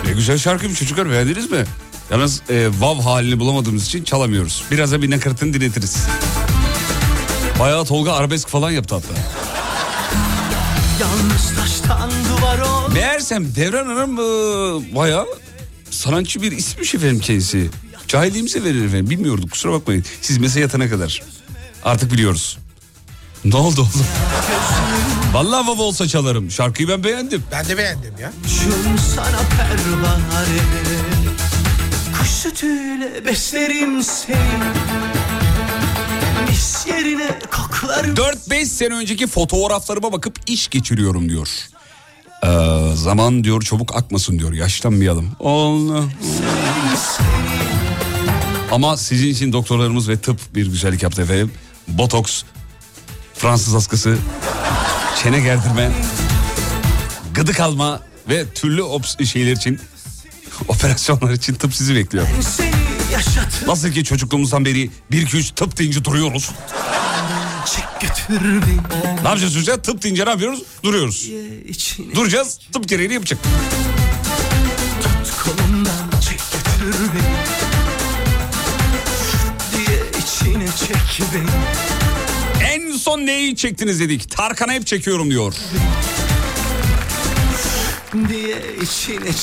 [0.05, 1.65] Ne güzel şarkıymış çocuklar beğendiniz mi?
[2.11, 4.63] Yalnız e, vav halini bulamadığımız için çalamıyoruz.
[4.71, 5.97] Biraz da bir nakaratını dinletiriz.
[7.59, 9.13] Bayağı Tolga arabesk falan yaptı hatta.
[12.93, 15.25] Meğersem Devran Hanım e, bayağı
[15.89, 17.69] sanatçı bir ismiş efendim kendisi.
[18.07, 20.05] Cahilliğimize verir efendim bilmiyorduk kusura bakmayın.
[20.21, 21.21] Siz mesaj yatana kadar.
[21.83, 22.57] Artık biliyoruz.
[23.45, 24.05] Ne oldu oğlum?
[25.33, 26.51] Vallahi vav olsa çalarım.
[26.51, 27.43] Şarkıyı ben beğendim.
[27.51, 28.31] Ben de beğendim ya.
[28.47, 30.59] Şun sana pervane
[32.19, 34.37] Kuş sütüyle beslerim seni
[36.49, 41.49] Mis yerine koklarım 4-5 sene önceki fotoğraflarıma bakıp iş geçiriyorum diyor.
[42.43, 42.47] Ee,
[42.95, 45.31] zaman diyor çabuk akmasın diyor yaşlanmayalım.
[45.39, 46.03] Allah.
[48.71, 51.51] Ama sizin için doktorlarımız ve tıp bir güzellik yaptı efendim.
[51.87, 52.43] Botoks,
[53.33, 54.17] Fransız askısı,
[55.23, 55.91] çene gerdirme,
[57.33, 59.79] gıdık alma ve türlü ops- şeyler için,
[60.67, 62.27] operasyonlar için tıp sizi bekliyor.
[63.11, 66.51] Yaşatır Nasıl ki çocukluğumuzdan beri 1 2 3 tıp deyince duruyoruz.
[69.23, 69.81] Ne yapacağız hocam?
[69.81, 70.63] Tıp deyince ne yapıyoruz?
[70.83, 71.29] Duruyoruz.
[72.15, 73.39] Duracağız, tıp gereğini yapacak.
[79.71, 81.49] diye içine çek beni
[81.97, 82.00] En
[83.01, 84.31] son neyi çektiniz dedik.
[84.31, 85.53] Tarkan'a hep çekiyorum diyor.
[88.29, 89.33] diye içine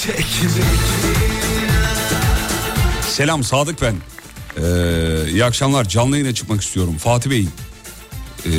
[3.08, 3.94] Selam Sadık ben.
[4.56, 5.88] Ee, iyi akşamlar.
[5.88, 6.96] Canlı yayına çıkmak istiyorum.
[6.98, 7.48] Fatih Bey.
[8.46, 8.50] ee,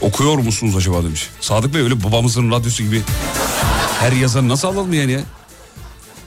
[0.00, 1.28] okuyor musunuz acaba demiş.
[1.40, 3.02] Sadık Bey öyle babamızın radyosu gibi
[4.00, 5.20] her yazarı nasıl alalım yani ya?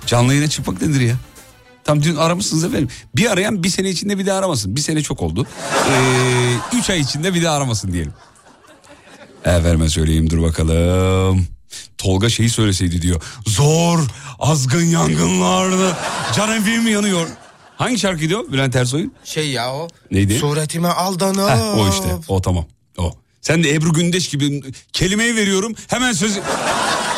[0.05, 1.15] Canlı yayına çıkmak nedir ya?
[1.85, 2.89] Tam dün aramışsınız efendim.
[3.15, 4.75] Bir arayan bir sene içinde bir daha aramasın.
[4.75, 5.47] Bir sene çok oldu.
[5.91, 8.13] Ee, üç ay içinde bir daha aramasın diyelim.
[9.45, 11.47] Efendime söyleyeyim dur bakalım.
[11.97, 13.21] Tolga şeyi söyleseydi diyor.
[13.47, 13.99] Zor
[14.39, 15.97] azgın yangınlarda
[16.35, 17.27] can evim yanıyor.
[17.77, 19.13] Hangi şarkı diyor Bülent Ersoy'un?
[19.23, 19.87] Şey ya o.
[20.11, 20.39] Neydi?
[20.39, 21.49] Suretime aldanıp.
[21.49, 22.65] Heh, o işte o tamam
[22.97, 23.11] o.
[23.41, 26.39] Sen de Ebru Gündeş gibi kelimeyi veriyorum hemen söz...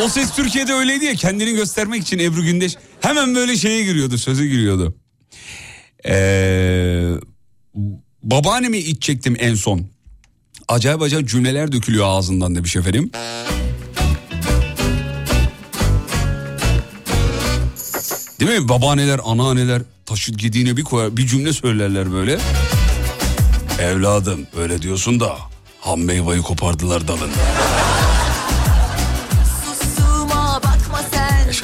[0.04, 4.48] O ses Türkiye'de öyleydi ya kendini göstermek için Ebru Gündeş hemen böyle şeye giriyordu söze
[4.48, 4.96] giriyordu.
[6.08, 7.12] Ee,
[8.24, 9.88] babaannemi iç çektim en son.
[10.68, 13.12] Acayip acayip cümleler dökülüyor ağzından demiş efendim.
[18.40, 18.70] Değil mi?
[18.70, 22.40] Babaanneler, anneanneler taşıt gediğine bir koyar, bir cümle söylerler böyle.
[23.82, 25.38] Evladım öyle diyorsun da
[25.80, 27.77] ham meyveyi kopardılar dalında.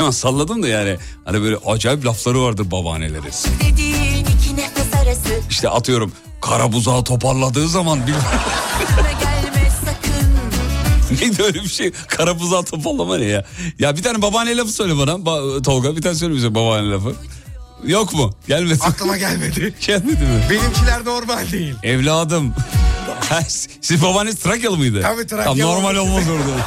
[0.03, 2.71] Şu an salladım da yani hani böyle acayip lafları vardır
[5.01, 6.11] arası İşte atıyorum
[6.41, 7.99] kara buzağı toparladığı zaman
[9.85, 11.91] sakın Neydi öyle bir şey?
[12.07, 13.45] Kara buzağı toparlama ne ya?
[13.79, 17.15] Ya bir tane babaanne lafı söyle bana Ba- Tolga bir tane söyle bize babaanne lafı.
[17.85, 18.33] Yok mu?
[18.47, 18.79] Gelmedi.
[18.81, 19.73] Aklıma gelmedi.
[19.87, 20.43] Gelmedi mi?
[20.49, 21.75] Benimkiler normal değil.
[21.83, 22.53] Evladım.
[23.29, 23.39] Ha,
[23.81, 25.01] Siz babaanneniz Trakyalı mıydı?
[25.01, 25.59] Tabii Trakyalı.
[25.59, 26.65] Tamam, normal olmaz orada.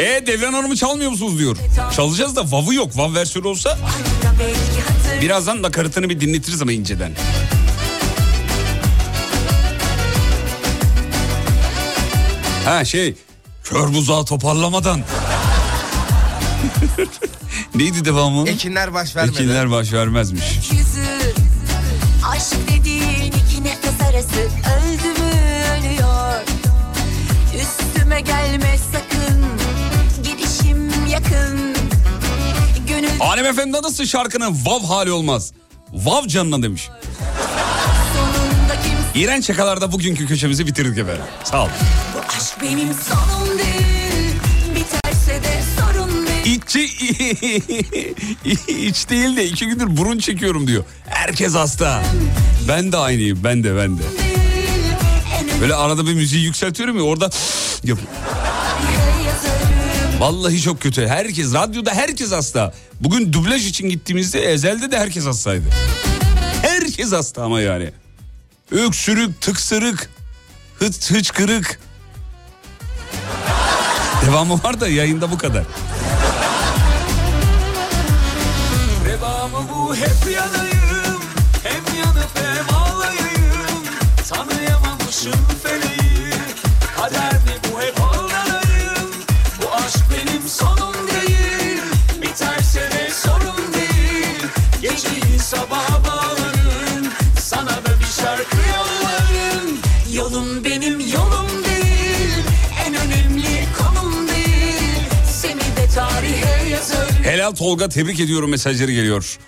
[0.00, 1.56] E Devran Hanım'ı çalmıyor musunuz diyor.
[1.96, 2.96] Çalacağız da Vav'ı yok.
[2.96, 3.78] Vav versiyonu olsa
[5.22, 7.12] birazdan nakaratını bir dinletiriz ama inceden.
[12.64, 13.14] Ha şey
[13.64, 15.00] kör buzağı toparlamadan.
[17.74, 18.48] Neydi devamı?
[18.48, 19.36] Ekinler baş vermedi.
[19.36, 20.44] Ekinler baş vermezmiş.
[33.40, 35.52] Gönül Alem Efendi nasıl şarkının Vav hali olmaz.
[35.92, 36.88] Vav canına demiş.
[39.14, 41.22] İğrenç şakalarda bugünkü köşemizi bitirdik efendim.
[41.44, 41.70] Sağ olun.
[42.14, 44.34] Bu aşk benim sonum değil
[44.74, 46.84] Biterse de sorun değil İçi
[48.88, 50.84] iç değil de iki gündür burun çekiyorum diyor.
[51.06, 52.02] Herkes hasta.
[52.68, 54.02] Ben de aynıyım ben de ben de.
[55.60, 57.30] Böyle arada bir müziği yükseltiyorum ya orada
[57.84, 57.98] yap.
[60.20, 61.06] Vallahi çok kötü.
[61.06, 62.74] Herkes radyoda herkes hasta.
[63.00, 65.64] Bugün dublaj için gittiğimizde ezelde de herkes hastaydı.
[66.62, 67.90] Herkes hasta ama yani.
[68.70, 70.10] Öksürük, tıksırık,
[70.78, 71.80] hıç, hıçkırık.
[74.26, 75.64] Devamı var da yayında bu kadar.
[79.04, 81.20] Devamı bu hep yanayım
[81.62, 83.84] Hem yanıp hem ağlayayım
[84.28, 85.99] Tanıyamamışım feleği
[95.50, 99.78] sabaha bağlarım Sana da bir şarkı yollarım
[100.12, 102.44] Yolun benim yolum değil
[102.86, 109.38] En önemli konum değil Seni de tarihe yazarım Helal Tolga tebrik ediyorum mesajları geliyor.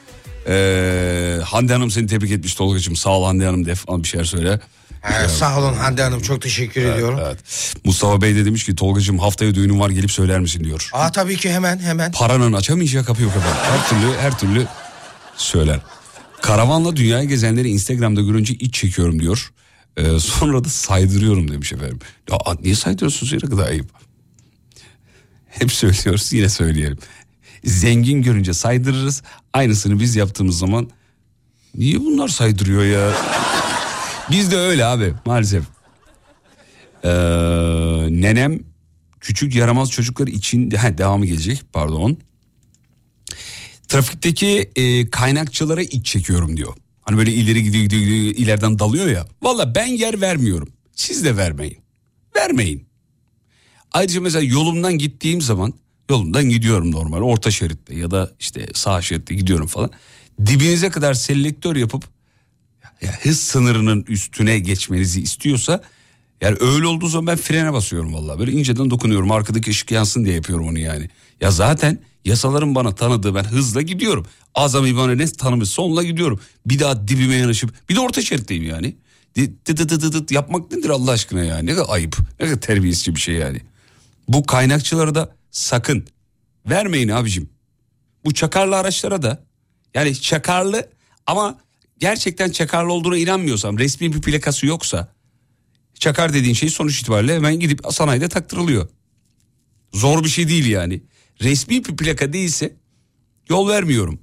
[0.49, 2.97] Ee, Hande Hanım seni tebrik etmiş Tolga'cığım.
[2.97, 4.61] Sağ ol Hande Hanım def bir şeyler söyle.
[5.05, 7.21] Ee, sağ olun Hande Hanım çok teşekkür ediyorum.
[7.27, 7.39] Evet.
[7.85, 10.91] Mustafa Bey de demiş ki Tolga'cığım haftaya düğünüm var gelip söyler misin diyor.
[10.93, 12.13] Aa tabii ki hemen hemen.
[12.13, 13.61] Paranın açamayacağı kapı yok efendim.
[13.63, 14.67] Her türlü her türlü
[15.37, 15.81] söyler.
[16.43, 19.53] Karavanla dünyaya gezenleri Instagram'da görünce iç çekiyorum diyor.
[19.97, 21.99] Ee, sonra da saydırıyorum demiş efendim.
[22.31, 23.91] Ya niye saydırıyorsunuz ya ne kadar ayıp.
[25.49, 26.99] Hep söylüyoruz yine söyleyelim.
[27.65, 29.23] Zengin görünce saydırırız.
[29.53, 30.91] Aynısını biz yaptığımız zaman
[31.75, 33.13] niye bunlar saydırıyor ya?
[34.31, 35.65] Biz de öyle abi maalesef.
[37.05, 37.09] Ee,
[38.11, 38.61] nenem
[39.21, 42.19] küçük yaramaz çocuklar için ha, devamı gelecek pardon.
[43.93, 46.75] Trafikteki e, kaynakçılara iç çekiyorum diyor.
[47.03, 49.27] Hani böyle ileri gidiyor, gidiyor, gidiyor ileriden dalıyor ya.
[49.43, 50.69] Valla ben yer vermiyorum.
[50.95, 51.79] Siz de vermeyin.
[52.37, 52.87] Vermeyin.
[53.93, 55.75] Ayrıca mesela yolumdan gittiğim zaman
[56.11, 59.91] yolumdan gidiyorum normal orta şeritte ya da işte sağ şeritte gidiyorum falan.
[60.47, 62.05] Dibinize kadar selektör yapıp
[63.03, 65.83] ya hız sınırının üstüne geçmenizi istiyorsa
[66.41, 68.39] yani öyle olduğu zaman ben frene basıyorum vallahi.
[68.39, 69.31] Böyle inceden dokunuyorum.
[69.31, 71.09] Arkadaki ışık yansın diye yapıyorum onu yani.
[71.43, 74.27] Ya zaten yasaların bana tanıdığı ben hızla gidiyorum.
[74.55, 76.41] Azami bana ne tanımışsa onunla gidiyorum.
[76.67, 78.97] Bir daha dibime yanaşıp bir de orta şeritteyim yani.
[79.37, 81.59] Dıt dıt dıt dıt yapmak nedir Allah aşkına ya?
[81.59, 82.17] Ne kadar ayıp.
[82.41, 83.61] Ne kadar terbiyesizce bir şey yani.
[84.29, 86.07] Bu kaynakçılara da sakın
[86.67, 87.51] vermeyin abicim.
[88.25, 89.45] Bu çakarlı araçlara da
[89.95, 90.89] yani çakarlı
[91.27, 91.59] ama
[91.99, 95.13] gerçekten çakarlı olduğuna inanmıyorsam resmi bir plakası yoksa
[95.95, 98.89] çakar dediğin şey sonuç itibariyle hemen gidip sanayide taktırılıyor.
[99.93, 101.03] Zor bir şey değil yani.
[101.43, 102.77] Resmi bir plaka değilse
[103.49, 104.19] yol vermiyorum.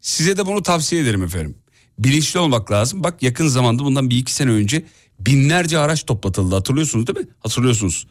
[0.00, 1.58] Size de bunu tavsiye ederim efendim.
[1.98, 3.04] Bilinçli olmak lazım.
[3.04, 4.84] Bak yakın zamanda bundan bir iki sene önce
[5.18, 6.54] binlerce araç toplatıldı.
[6.54, 7.26] Hatırlıyorsunuz değil mi?
[7.40, 8.06] Hatırlıyorsunuz.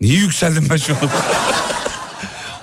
[0.00, 1.00] Niye yükseldim ben şu an?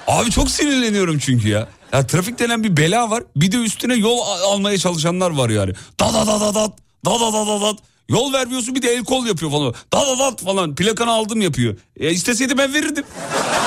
[0.08, 1.68] Abi çok sinirleniyorum çünkü ya.
[1.94, 3.24] Ya trafik denen bir bela var.
[3.36, 5.74] Bir de üstüne yol almaya çalışanlar var yani.
[6.00, 6.74] Da da da da da
[7.06, 7.78] da da da da da.
[8.12, 9.74] Yol vermiyorsun bir de el kol yapıyor falan.
[9.94, 11.76] Da da da falan plakanı aldım yapıyor.
[12.00, 13.04] E isteseydi ben verirdim.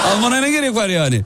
[0.06, 1.22] Almana ne gerek var yani?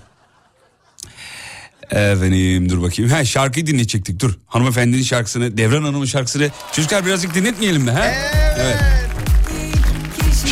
[1.90, 3.10] Efendim dur bakayım.
[3.10, 4.38] Ha şarkıyı dinleyecektik dur.
[4.46, 6.50] Hanımefendinin şarkısını, Devran Hanım'ın şarkısını.
[6.72, 7.90] Çocuklar birazcık dinletmeyelim mi?
[7.90, 8.12] Ha?
[8.58, 8.76] Evet.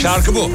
[0.03, 0.51] Şarkı bu.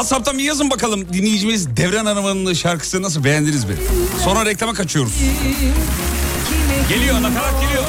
[0.00, 3.74] WhatsApp'tan bir yazın bakalım dinleyicimiz Devran Hanım'ın şarkısı nasıl beğendiniz mi?
[4.24, 5.12] Sonra reklama kaçıyoruz.
[6.88, 7.84] Geliyor nakarat geliyor.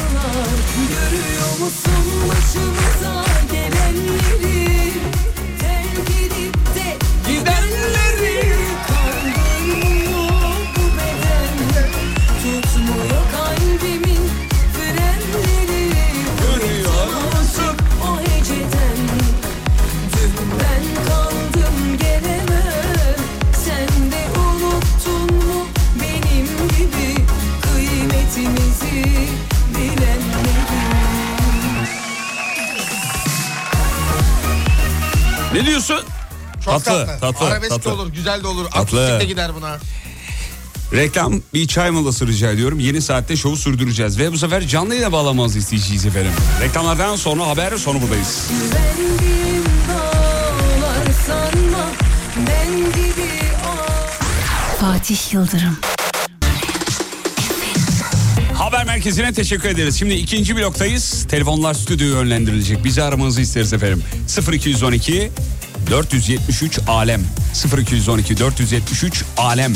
[0.90, 3.61] Görüyor musun başımıza gelenleri
[35.54, 36.00] Ne diyorsun?
[36.66, 37.20] Çok Tatlı, tatlı.
[37.20, 37.84] tatlı, Arabesk tatlı.
[37.90, 38.66] de olur, güzel de olur.
[38.66, 38.80] Tatlı.
[38.82, 39.78] Akustik de gider buna.
[40.94, 42.80] Reklam bir çay molası rica ediyorum.
[42.80, 44.20] Yeni saatte şovu sürdüreceğiz.
[44.20, 46.32] Ve bu sefer canlı yayına bağlamamızı isteyeceğiz efendim.
[46.62, 48.48] Reklamlardan sonra haber sonu buradayız.
[51.28, 51.86] Sanma
[54.82, 55.78] Fatih Yıldırım.
[58.82, 60.00] Haber merkezine teşekkür ederiz.
[60.00, 61.26] Şimdi ikinci bloktayız.
[61.30, 62.84] Telefonlar stüdyoya yönlendirilecek.
[62.84, 64.04] Bizi aramanızı isteriz efendim.
[64.54, 65.32] 0212
[65.92, 67.22] 473 alem
[67.78, 69.74] 0212 473 alem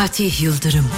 [0.00, 0.90] Fatih Yıldırım.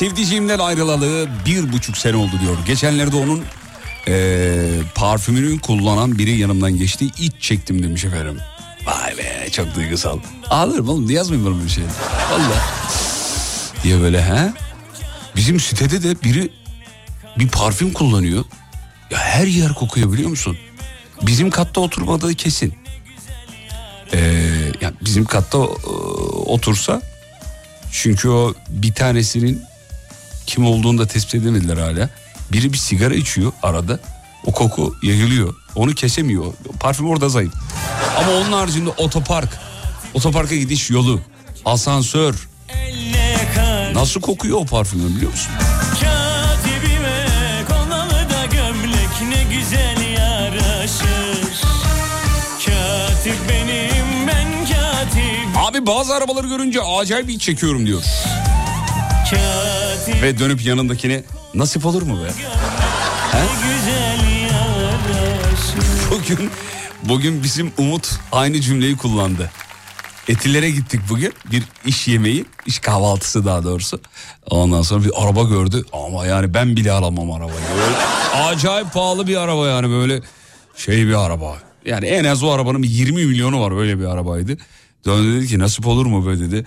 [0.00, 2.56] Sevdiceğimden ayrılalı bir buçuk sene oldu diyor.
[2.66, 3.44] Geçenlerde onun
[4.06, 4.60] eee
[4.94, 7.10] parfümünü kullanan biri yanımdan geçti.
[7.18, 8.38] İç çektim demiş efendim.
[8.86, 10.18] Vay be çok duygusal.
[10.50, 11.84] Ağlarım oğlum niye yazmayayım bana bir şey.
[12.30, 12.62] Valla.
[13.82, 14.52] Diye böyle he.
[15.36, 16.50] Bizim sitede de biri
[17.38, 18.44] bir parfüm kullanıyor.
[19.10, 20.58] Ya her yer kokuyor biliyor musun?
[21.22, 22.74] Bizim katta oturmadığı kesin.
[24.12, 24.18] Ee,
[24.80, 25.62] ya bizim katta e,
[26.46, 27.02] otursa
[27.92, 29.69] çünkü o bir tanesinin
[30.50, 32.08] kim olduğunu da tespit edemediler hala.
[32.52, 34.00] Biri bir sigara içiyor arada.
[34.46, 35.54] O koku yayılıyor.
[35.74, 36.54] Onu kesemiyor.
[36.80, 37.52] Parfüm orada zayıf.
[38.18, 39.48] Ama onun haricinde otopark,
[40.14, 41.20] otoparka gidiş yolu,
[41.64, 42.48] asansör.
[43.94, 45.52] Nasıl kokuyor o parfüm biliyor musun?
[55.68, 58.02] Abi bazı arabaları görünce acayip iç çekiyorum diyor.
[60.22, 61.22] Ve dönüp yanındakine
[61.54, 62.30] nasip olur mu be?
[66.10, 66.50] Bugün
[67.02, 69.50] bugün bizim Umut aynı cümleyi kullandı.
[70.28, 74.00] Etilere gittik bugün bir iş yemeği, iş kahvaltısı daha doğrusu.
[74.50, 77.60] Ondan sonra bir araba gördü ama yani ben bile alamam arabayı.
[77.76, 77.96] Böyle
[78.44, 80.20] acayip pahalı bir araba yani böyle
[80.76, 81.56] şey bir araba.
[81.86, 84.58] Yani en az o arabanın bir 20 milyonu var öyle bir arabaydı.
[85.06, 86.66] Döndü dedi ki nasip olur mu böyle dedi.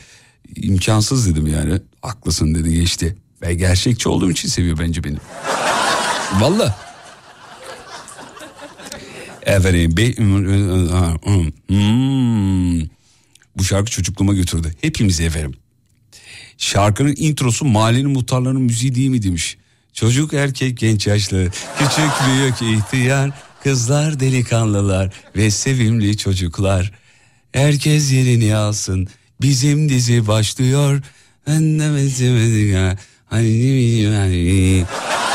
[0.56, 1.82] İmkansız dedim yani.
[2.04, 3.16] Haklısın dedi geçti.
[3.42, 5.18] Ben gerçekçi olduğum için seviyor bence beni.
[6.40, 6.80] Valla.
[9.42, 10.16] Efendim be...
[11.68, 12.82] Hmm.
[13.56, 14.74] Bu şarkı çocukluğuma götürdü.
[14.82, 15.54] Hepimizi efendim.
[16.58, 19.58] Şarkının introsu mahallenin muhtarlarının müziği değil mi demiş.
[19.94, 21.48] Çocuk erkek genç yaşlı
[21.80, 23.32] küçük büyük ihtiyar
[23.64, 26.92] kızlar delikanlılar ve sevimli çocuklar.
[27.52, 29.08] Herkes yerini alsın
[29.42, 31.02] bizim dizi başlıyor.
[31.48, 32.98] Ben de bezemedim ya.
[33.26, 34.86] Hani- hani-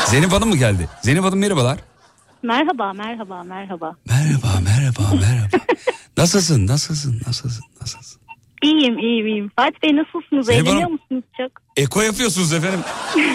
[0.07, 0.87] Zeynep Hanım mı geldi?
[1.01, 1.77] Zeynep Hanım merhabalar.
[2.43, 3.95] Merhaba, merhaba, merhaba.
[4.07, 5.57] Merhaba, merhaba, merhaba.
[6.17, 8.21] nasılsın, nasılsın, nasılsın, nasılsın?
[8.63, 9.51] İyiyim, iyiyim, iyiyim.
[9.55, 10.45] Fatih Bey nasılsınız?
[10.45, 10.99] Zeynep Eğleniyor Hanım.
[11.01, 11.51] musunuz çok?
[11.77, 12.79] Eko yapıyorsunuz efendim.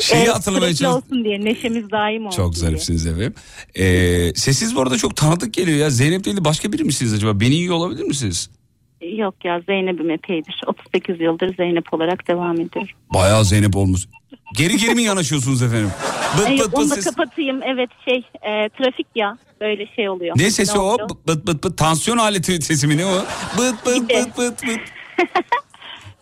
[0.00, 0.92] Şeyi Evet, hatırlamaya çalıştım.
[1.12, 2.60] olsun diye, neşemiz daim olsun Çok diye.
[2.60, 3.34] zarifsiniz efendim.
[3.74, 5.90] Ee, sesiniz bu arada çok tanıdık geliyor ya.
[5.90, 7.40] Zeynep değil de başka biri misiniz acaba?
[7.40, 8.50] Beni iyi olabilir misiniz?
[9.00, 10.60] Yok ya Zeynep'im epeydir.
[10.66, 12.90] 38 yıldır Zeynep olarak devam ediyorum.
[13.14, 14.06] Bayağı Zeynep olmuş.
[14.56, 15.90] Geri geri mi yanaşıyorsunuz efendim?
[16.38, 17.14] Bıt bıt onu bıt da ses.
[17.16, 20.38] Evet, evet şey e, trafik ya böyle şey oluyor.
[20.38, 20.82] Ne sesi o?
[20.82, 21.08] oluyor?
[21.28, 21.78] Bıt bıt bıt.
[21.78, 23.14] Tansiyon aleti sesi mi ne o?
[23.58, 24.80] Bıt bıt bıt bıt bıt.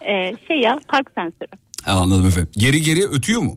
[0.06, 1.50] E, şey ya park sensörü.
[1.86, 2.50] Anladım efendim.
[2.56, 3.56] Geri geri ötüyor mu?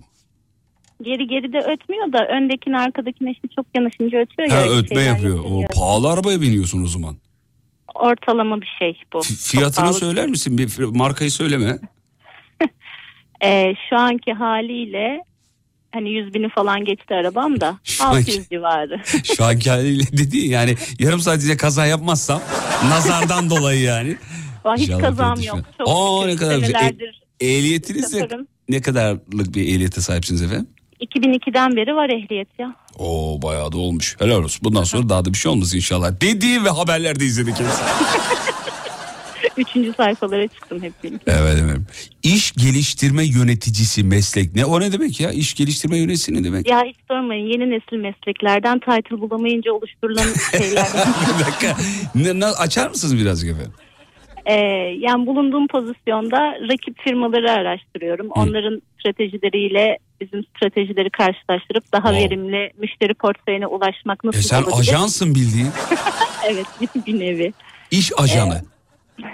[1.01, 4.71] Geri geri de ötmüyor da öndekine arkadakine işte çok yanaşınca ötüyor Ha ya.
[4.71, 5.39] ötme yapıyor.
[5.51, 7.15] O pahalı arabaya biniyorsun o zaman.
[7.99, 9.21] Ortalama bir şey bu.
[9.21, 10.57] Fiyatını söyler misin?
[10.57, 11.79] Bir markayı söyleme.
[13.43, 15.21] E, şu anki haliyle
[15.93, 19.01] hani 100 bini falan geçti arabam da Şu anki- 600 civarı.
[19.37, 22.41] Şu anki haliyle dedi yani yarım saat içinde kaza yapmazsam
[22.89, 24.17] nazardan dolayı yani.
[24.65, 25.59] Vay, Hiç kazam yok.
[25.77, 26.27] Çok şükür.
[26.27, 26.95] ne kadar güzel.
[27.39, 28.47] E- Ehliyetiniz sıfırım.
[28.69, 30.67] ne kadarlık bir ehliyete sahipsiniz efendim?
[31.01, 32.75] 2002'den beri var ehliyet ya.
[32.97, 34.15] Oo bayağı da olmuş.
[34.19, 34.61] Helal olsun.
[34.63, 36.21] Bundan sonra daha da bir şey olmaz inşallah.
[36.21, 37.55] Dedi ve haberlerde izledik.
[39.57, 41.31] Üçüncü sayfalara çıktım hep birlikte.
[41.41, 41.87] evet efendim.
[42.23, 44.55] İş geliştirme yöneticisi meslek.
[44.55, 45.31] Ne o ne demek ya?
[45.31, 46.69] İş geliştirme yöneticisi ne demek?
[46.69, 51.13] Ya hiç sormayın yeni nesil mesleklerden title bulamayınca oluşturulan şeylerden.
[51.39, 51.77] bir dakika.
[52.15, 53.73] Ne, açar mısınız birazcık efendim?
[54.45, 54.53] Ee,
[54.99, 56.37] yani bulunduğum pozisyonda
[56.71, 58.27] rakip firmaları araştırıyorum.
[58.29, 58.81] Onların
[59.11, 62.25] stratejileriyle bizim stratejileri karşılaştırıp daha Wow.
[62.25, 64.79] verimli müşteri portföyüne ulaşmak nasıl E sen olabilir?
[64.79, 65.67] ajansın bildiğin.
[66.49, 67.53] Evet bir, bir nevi.
[67.91, 68.61] İş ajanı.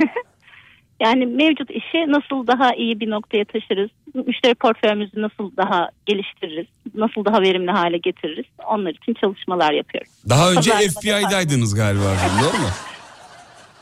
[0.99, 3.89] Yani mevcut işi nasıl daha iyi bir noktaya taşırız?
[4.27, 6.65] Müşteri portföyümüzü nasıl daha geliştiririz?
[6.95, 8.45] Nasıl daha verimli hale getiririz?
[8.67, 10.11] Onlar için çalışmalar yapıyoruz.
[10.29, 12.03] Daha önce Pazarlama FBI'daydınız galiba
[12.41, 12.67] doğru mu?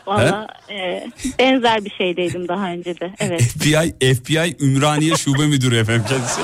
[0.08, 1.08] Valla e,
[1.40, 3.14] benzer bir şeydeydim daha önce de.
[3.20, 3.42] Evet.
[3.60, 6.42] FBI, FBI Ümraniye Şube Müdürü efendim kendisi.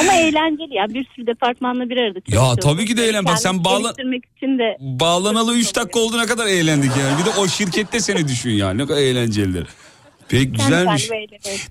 [0.00, 0.86] Ama eğlenceli ya.
[0.88, 2.58] Bir sürü departmanla bir arada çalışıyoruz.
[2.62, 6.18] tabii ki de eğlen- Bak sen Kendimizi bağla- geliştirmek için de Bağlanalı 3 dakika oldu
[6.18, 7.18] ne kadar eğlendik yani.
[7.20, 8.78] Bir de o şirkette seni düşün yani.
[8.82, 9.66] Ne kadar eğlencelidir.
[10.28, 11.08] Pek güzelmiş.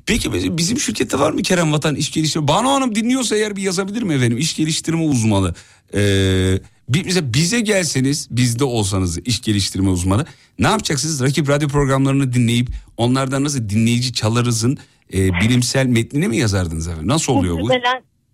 [0.05, 2.47] Peki bizim- şirkette var mı Kerem Vatan iş geliştirme?
[2.47, 4.37] Banu Hanım dinliyorsa eğer bir yazabilir mi efendim?
[4.37, 5.53] İş geliştirme uzmanı.
[5.93, 10.25] Ee, bir, mesela bize gelseniz bizde olsanız iş geliştirme uzmanı
[10.59, 11.23] ne yapacaksınız?
[11.23, 12.67] Rakip radyo programlarını dinleyip
[12.97, 14.77] onlardan nasıl dinleyici çalarızın
[15.13, 17.07] e, bilimsel metnini mi yazardınız efendim?
[17.07, 17.69] Nasıl oluyor bu?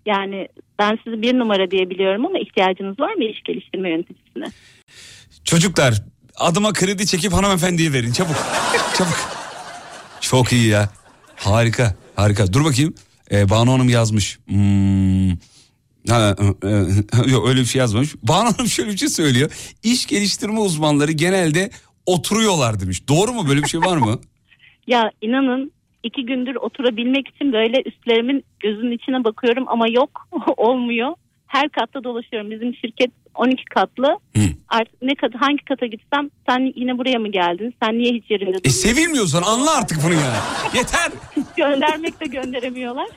[0.06, 0.48] Yani
[0.80, 4.46] ben sizi bir numara diye biliyorum ama ihtiyacınız var mı iş geliştirme yöneticisine?
[5.44, 6.04] Çocuklar
[6.36, 8.36] adıma kredi çekip hanımefendiye verin çabuk.
[8.98, 9.20] çabuk.
[10.22, 10.90] Çok iyi ya.
[11.36, 12.54] Harika harika.
[12.54, 12.94] Dur bakayım.
[13.32, 14.40] Ee, Banu Hanım yazmış.
[14.48, 15.32] Hmm.
[16.10, 18.16] Ha, e, e, yok öyle bir şey yazmamış.
[18.24, 19.52] Banu Hanım şöyle bir şey söylüyor.
[19.84, 21.70] İş geliştirme uzmanları genelde
[22.06, 23.08] oturuyorlar demiş.
[23.08, 24.20] Doğru mu böyle bir şey var mı?
[24.88, 25.72] Ya inanın
[26.04, 30.28] iki gündür oturabilmek için böyle üstlerimin gözünün içine bakıyorum ama yok
[30.58, 31.14] olmuyor.
[31.48, 32.52] Her katta dolaşıyorum.
[32.52, 34.08] Bizim şirket 12 katlı.
[34.36, 34.42] Hı.
[34.70, 37.76] Artık ne kat, hangi kata gitsem sen yine buraya mı geldin?
[37.84, 40.34] Sen niye hiç yerinde E sevilmiyorsan anla artık bunu ya.
[40.76, 41.12] Yeter.
[41.58, 43.08] Göndermek de gönderemiyorlar.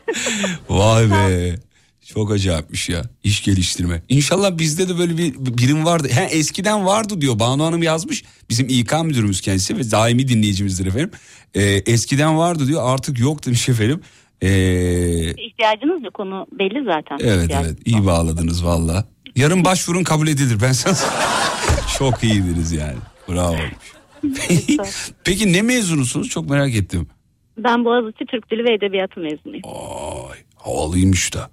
[0.68, 1.54] Vay be.
[2.06, 3.02] Çok acayipmiş ya.
[3.24, 4.02] İş geliştirme.
[4.08, 6.08] İnşallah bizde de böyle bir birim vardı.
[6.10, 7.38] He, eskiden vardı diyor.
[7.38, 8.24] Banu Hanım yazmış.
[8.50, 11.10] Bizim İK müdürümüz kendisi ve daimi dinleyicimizdir efendim.
[11.54, 12.82] Ee, eskiden vardı diyor.
[12.84, 14.00] Artık yok demiş efendim.
[14.42, 17.18] Ee, İhtiyacınız yok onu belli zaten.
[17.20, 19.04] evet İhtiyacınız evet iyi bağladınız valla.
[19.36, 20.58] Yarın başvurun kabul edilir.
[20.62, 20.96] Ben sana
[21.98, 22.98] Çok iyiydiniz yani.
[23.28, 23.56] Bravo.
[25.24, 26.28] Peki ne mezunusunuz?
[26.28, 27.08] Çok merak ettim.
[27.58, 29.62] Ben Boğaziçi Türk Dili ve Edebiyatı mezunuyum.
[29.64, 31.50] Ay havalıymış da.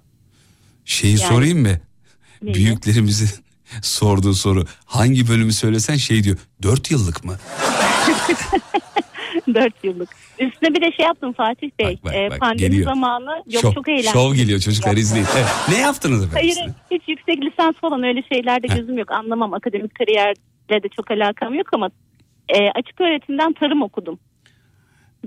[0.84, 1.78] Şeyi Yani- sorayım mı?
[2.42, 2.54] Neyi?
[2.54, 3.28] Büyüklerimizin
[3.82, 4.64] sorduğu soru.
[4.86, 6.36] Hangi bölümü söylesen şey diyor.
[6.62, 7.36] Dört yıllık mı?
[9.54, 10.08] Dört yıllık.
[10.38, 11.98] Üstüne bir de şey yaptım Fatih Bey.
[12.04, 12.84] bak, Ee, bak, pandemi geliyor.
[12.84, 14.10] zamanı yok şov, çok eğlendim.
[14.12, 15.26] şov geliyor çocuklar izleyin.
[15.36, 15.46] Evet.
[15.68, 16.50] Ne yaptınız efendim?
[16.56, 18.76] Hayır hiç yüksek lisans falan öyle şeylerde Heh.
[18.76, 19.10] gözüm yok.
[19.10, 21.90] Anlamam akademik kariyerle de çok alakam yok ama
[22.48, 24.18] e, açık öğretimden tarım okudum.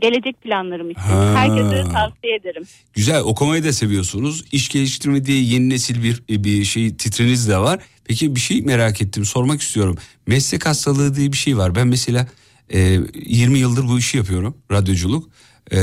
[0.02, 1.02] Gelecek planlarım için.
[1.02, 1.34] Ha.
[1.36, 2.64] Herkese tavsiye ederim.
[2.94, 4.46] Güzel okumayı da seviyorsunuz.
[4.52, 7.80] İş geliştirme diye yeni nesil bir bir şey titriniz de var.
[8.06, 9.98] Peki bir şey merak ettim sormak istiyorum.
[10.28, 11.76] Meslek hastalığı diye bir şey var.
[11.76, 12.28] Ben mesela
[12.74, 15.30] e, 20 yıldır bu işi yapıyorum radyoculuk.
[15.72, 15.80] E,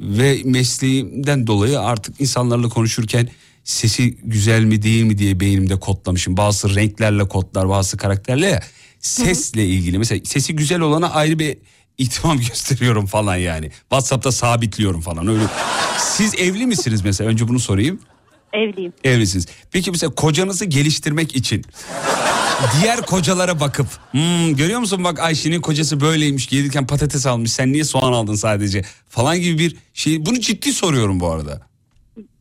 [0.00, 3.28] ve mesleğimden dolayı artık insanlarla konuşurken
[3.64, 6.36] sesi güzel mi değil mi diye beynimde kodlamışım.
[6.36, 8.60] Bazı renklerle kodlar bazı karakterle ya.
[9.00, 11.58] Sesle ilgili mesela sesi güzel olana ayrı bir
[11.98, 13.70] ihtimam gösteriyorum falan yani.
[13.70, 15.42] WhatsApp'ta sabitliyorum falan öyle.
[15.98, 17.30] Siz evli misiniz mesela?
[17.30, 18.00] Önce bunu sorayım.
[18.52, 18.92] Evliyim.
[19.04, 19.46] Evlisiniz.
[19.72, 21.64] Peki mesela kocanızı geliştirmek için
[22.80, 27.84] diğer kocalara bakıp "Hmm, görüyor musun bak Ayşe'nin kocası böyleymiş gelirken patates almış sen niye
[27.84, 30.26] soğan aldın sadece falan gibi bir şey.
[30.26, 31.60] Bunu ciddi soruyorum bu arada.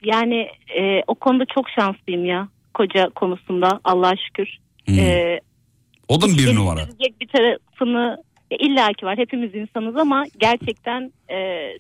[0.04, 0.36] Yani
[0.80, 2.48] e, o konuda çok şanslıyım ya.
[2.74, 4.48] Koca konusunda Allah'a şükür.
[4.86, 5.00] Hmm.
[5.00, 5.40] E,
[6.08, 6.88] O da mı bir numara?
[7.22, 8.18] bir tarafını
[8.52, 9.18] ya illaki var.
[9.18, 11.36] Hepimiz insanız ama gerçekten e,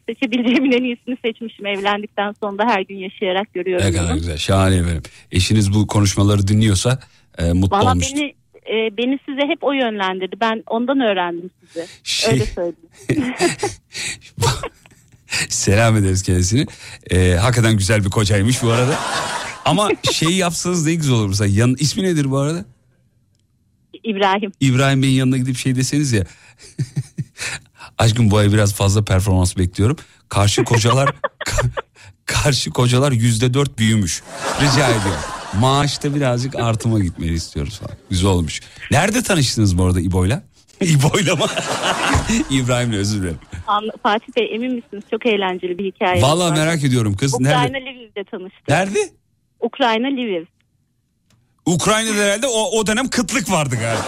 [0.09, 1.65] seçebileceğimin en iyisini seçmişim.
[1.65, 3.85] Evlendikten sonra da her gün yaşayarak görüyorum.
[3.85, 4.17] Ne kadar bunu.
[4.17, 5.01] güzel şahane efendim.
[5.31, 6.99] Eşiniz bu konuşmaları dinliyorsa
[7.37, 8.15] e, mutlu Valla olmuştur.
[8.17, 8.35] beni
[8.69, 10.35] e, beni size hep o yönlendirdi.
[10.41, 11.85] Ben ondan öğrendim sizi.
[12.03, 13.33] Şey- Öyle söyleyeyim.
[15.49, 16.65] Selam ederiz kendisini.
[17.11, 18.95] Ee, hakikaten güzel bir kocaymış bu arada.
[19.65, 21.27] Ama şeyi yapsanız ne güzel olur.
[21.27, 22.65] Mesela yan, ismi nedir bu arada?
[24.09, 24.51] İbrahim.
[24.59, 26.23] İbrahim Bey'in yanına gidip şey deseniz ya.
[27.97, 29.97] Aşkım bu ay biraz fazla performans bekliyorum.
[30.29, 31.07] Karşı kocalar
[31.45, 31.69] ka-
[32.25, 34.23] karşı kocalar yüzde dört büyümüş.
[34.61, 35.19] Rica ediyorum.
[35.59, 37.97] Maaşta birazcık artıma gitmeni istiyoruz falan.
[38.09, 38.61] Güzel olmuş.
[38.91, 40.43] Nerede tanıştınız bu arada İbo'yla?
[40.81, 41.45] İbo'yla mı?
[42.49, 43.37] İbrahim'le özür dilerim.
[43.67, 45.03] Anla- Fatih Bey emin misiniz?
[45.11, 46.21] Çok eğlenceli bir hikaye.
[46.21, 47.33] Vallahi merak ediyorum kız.
[47.33, 47.77] Ukrayna Nerede?
[47.77, 48.67] Lviv'de tanıştık.
[48.69, 48.99] Nerede?
[49.59, 50.45] Ukrayna Lviv.
[51.67, 54.05] Ukrayna'da herhalde o, o dönem kıtlık vardı galiba.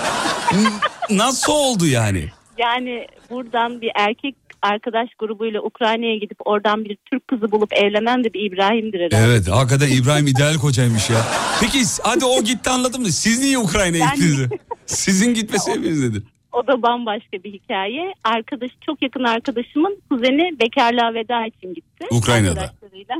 [1.09, 2.25] Nasıl oldu yani?
[2.57, 8.33] Yani buradan bir erkek arkadaş grubuyla Ukrayna'ya gidip oradan bir Türk kızı bulup evlenen de
[8.33, 9.31] bir İbrahim'dir herhalde.
[9.31, 11.17] Evet hakikaten İbrahim ideal kocaymış ya.
[11.61, 14.49] Peki hadi o gitti anladım da siz niye Ukrayna'ya Ben- gittiniz?
[14.85, 16.23] Sizin gitme sebebiniz nedir?
[16.51, 18.13] O da bambaşka bir hikaye.
[18.23, 22.05] Arkadaş çok yakın arkadaşımın kuzeni bekarlığa veda için gitti.
[22.11, 22.73] Ukrayna'da.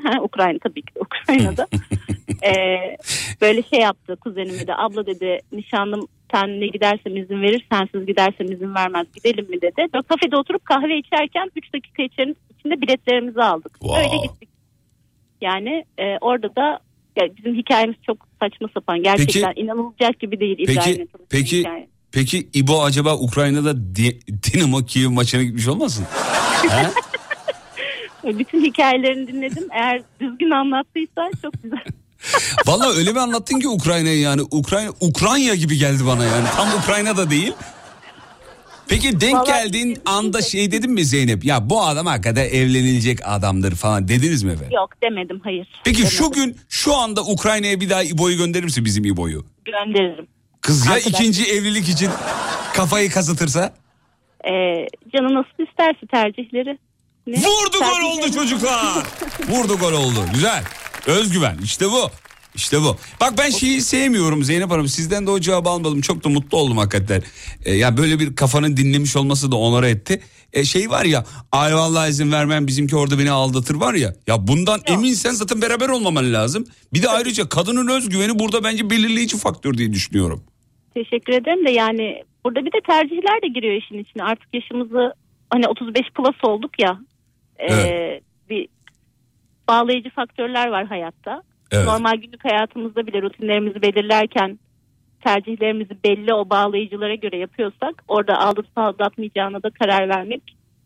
[0.04, 1.68] Ha, Ukrayna tabii ki Ukrayna'da.
[2.44, 2.98] Ee,
[3.42, 8.76] böyle şey yaptı kuzenime de abla dedi nişanlım senle gidersem izin verir sensiz gidersem izin
[8.76, 9.88] vermez gidelim mi dedi.
[9.94, 13.72] Böyle kafede oturup kahve içerken 3 dakika içinde biletlerimizi aldık.
[13.80, 14.00] Wow.
[14.00, 14.50] Öyle gittik.
[15.42, 16.80] Yani e, orada da
[17.16, 19.04] ya bizim hikayemiz çok saçma sapan.
[19.04, 21.88] Gerçekten inanılacak gibi değil Peki peki hikaye.
[22.12, 26.06] peki İbo acaba Ukrayna'da Di- Dinamo Kiev maçına gitmiş olmasın?
[28.40, 29.68] Bütün hikayelerini dinledim.
[29.72, 31.84] Eğer düzgün anlattıysa çok güzel.
[32.66, 37.30] Vallahi öyle bir anlattın ki Ukrayna'yı yani Ukrayna Ukrayna gibi geldi bana yani tam Ukrayna'da
[37.30, 37.54] değil.
[38.88, 41.46] Peki denk Vallahi geldiğin anda şey dedin mi Zeynep?
[41.46, 44.72] Ya bu adam hakikaten evlenilecek adamdır falan dediniz mi efendim?
[44.76, 45.68] Yok demedim hayır.
[45.84, 46.18] Peki Demedim.
[46.18, 49.46] şu gün şu anda Ukrayna'ya bir daha İbo'yu gönderir misin bizim İbo'yu?
[49.66, 50.28] gönderirim.
[50.62, 52.10] Kız ya Arkadaş- ikinci evlilik için
[52.74, 53.74] kafayı kazıtırsa?
[54.46, 54.52] Ee,
[55.16, 56.78] canı nasıl isterse tercihleri.
[57.28, 57.36] Ne?
[57.38, 59.04] Vurdu gol Tercihleri- oldu çocuklar.
[59.50, 60.26] Vurdu gol oldu.
[60.34, 60.64] Güzel.
[61.08, 62.10] Özgüven işte bu.
[62.56, 62.98] İşte bu.
[63.22, 64.88] Bak ben şeyi sevmiyorum Zeynep Hanım.
[64.88, 66.02] Sizden de o cevabı almadım.
[66.02, 67.24] Çok da mutlu oldum hakikaten.
[67.66, 70.22] Ee, ya böyle bir kafanın dinlemiş olması da onara etti.
[70.54, 74.16] Ee, şey var ya ay vallahi izin vermem bizimki orada beni aldatır var ya.
[74.28, 76.66] Ya bundan eminsen zaten beraber olmaman lazım.
[76.94, 80.44] Bir de ayrıca kadının özgüveni burada bence belirleyici faktör diye düşünüyorum.
[80.94, 84.24] Teşekkür ederim de yani burada bir de tercihler de giriyor işin içine.
[84.24, 85.14] Artık yaşımızı
[85.50, 87.00] hani 35 plus olduk ya.
[87.60, 88.24] Ee, Evet.
[88.50, 88.68] bir
[89.70, 91.44] bağlayıcı faktörler var hayatta.
[91.72, 91.86] Evet.
[91.86, 94.60] Normal günlük hayatımızda bile rutinlerimizi belirlerken
[95.26, 100.42] tercihlerimizi belli o bağlayıcılara göre yapıyorsak orada aldatıp aldatmayacağına da karar vermek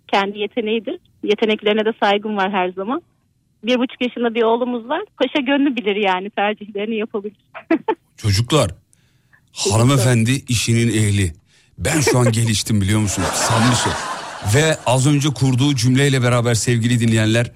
[0.07, 0.99] kendi yeteneğidir.
[1.23, 3.01] Yeteneklerine de saygım var her zaman.
[3.63, 5.01] Bir buçuk yaşında bir oğlumuz var.
[5.17, 7.37] Paşa gönlü bilir yani tercihlerini yapabilir.
[8.17, 8.71] Çocuklar
[9.71, 11.33] hanımefendi işinin ehli.
[11.77, 13.27] Ben şu an geliştim biliyor musunuz?
[13.27, 14.01] Söylüyorum.
[14.55, 17.51] Ve az önce kurduğu cümleyle beraber sevgili dinleyenler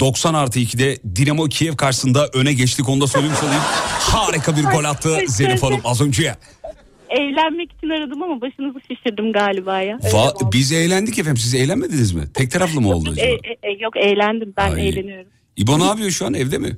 [0.00, 3.62] 90 artı 2'de Dinamo Kiev karşısında öne geçtik onu da söylemiş olayım.
[4.00, 6.34] Harika bir gol attı Zeynep Hanım az önce.
[7.08, 9.96] Evlenmek için aradım ama başınızı şişirdim galiba ya.
[9.96, 12.22] Va- biz eğlendik efendim siz eğlenmediniz mi?
[12.34, 13.26] Tek taraflı mı oldu acaba?
[13.26, 14.88] E, e, e, yok eğlendim ben Ay.
[14.88, 15.30] eğleniyorum.
[15.56, 16.76] İbo ne yapıyor şu an evde mi?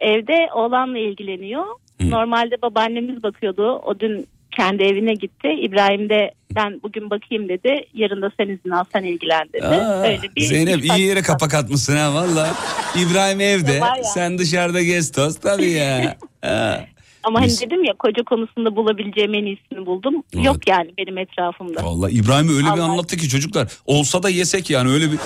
[0.00, 1.64] Evde oğlanla ilgileniyor.
[2.00, 3.72] Normalde babaannemiz bakıyordu.
[3.72, 4.26] O dün
[4.56, 5.48] kendi evine gitti.
[5.60, 7.86] İbrahim de ben bugün bakayım dedi.
[7.94, 9.66] Yarın da sen izin al sen ilgilen dedi.
[9.66, 12.54] Aa, Öyle bir Zeynep iyi yere kapak atmışsın ha valla.
[12.96, 13.80] İbrahim evde
[14.14, 16.16] sen dışarıda gez toz tabii ya.
[17.24, 20.14] Ama hani Biz- dedim ya koca konusunda bulabileceğim en iyisini buldum.
[20.34, 20.44] Evet.
[20.44, 21.84] Yok yani benim etrafımda.
[21.84, 23.68] Vallahi İbrahim öyle bir Allah anlattı ki çocuklar.
[23.86, 25.18] Olsa da yesek yani öyle bir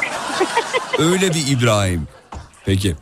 [0.98, 2.08] öyle bir İbrahim.
[2.66, 2.94] Peki.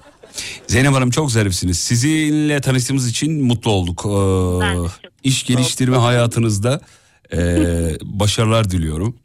[0.67, 1.79] Zeynep Hanım çok zarifsiniz.
[1.79, 4.07] Sizinle tanıştığımız için mutlu olduk.
[4.07, 4.89] Ee,
[5.29, 6.81] iş geliştirme hayatınızda
[7.33, 7.39] e,
[8.03, 9.17] başarılar diliyorum.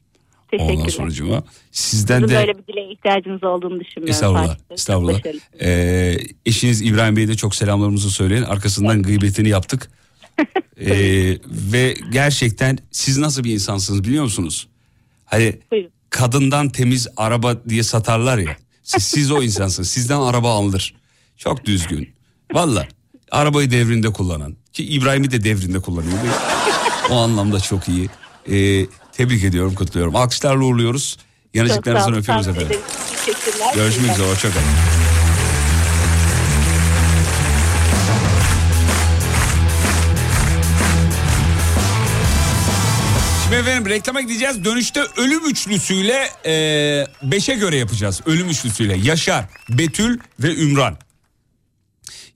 [0.54, 0.90] Ondan Teşekkürler.
[0.90, 1.44] sonucuma.
[1.72, 4.10] Sizden Sizin de böyle bir dileğe ihtiyacınız olduğunu düşünmüyorum.
[4.10, 4.48] Estağfurullah.
[4.48, 4.56] Bey.
[4.72, 5.20] Estağfurullah.
[5.62, 8.44] Ee, eşiniz İbrahim Bey'e de çok selamlarımızı söyleyin.
[8.44, 9.92] Arkasından gıybetini yaptık.
[10.78, 14.68] Ee, ve gerçekten siz nasıl bir insansınız biliyor musunuz?
[15.26, 15.90] Hani Buyurun.
[16.10, 18.58] kadından temiz araba diye satarlar ya.
[18.84, 19.90] Siz, siz o insansınız.
[19.90, 20.94] Sizden araba alınır.
[21.44, 22.10] Çok düzgün.
[22.54, 22.88] Valla
[23.32, 24.56] arabayı devrinde kullanan.
[24.74, 26.18] Ki İbrahim'i de devrinde kullanıyor.
[27.10, 28.10] o anlamda çok iyi.
[28.52, 30.16] Ee, tebrik ediyorum, kutluyorum.
[30.16, 31.18] Alkışlarla uğurluyoruz.
[31.54, 32.68] Yanıcıklarınızdan öpüyoruz efendim.
[32.68, 32.82] ederim.
[33.26, 33.76] Teşekkürler.
[33.76, 34.66] Görüşmek üzere, hoşçakalın.
[43.44, 44.66] Şimdi efendim reklama gideceğiz.
[44.66, 46.54] Dönüşte ölüm üçlüsüyle e,
[47.24, 48.22] beşe göre yapacağız.
[48.26, 48.98] Ölüm üçlüsüyle.
[48.98, 50.98] Yaşar, Betül ve Ümran.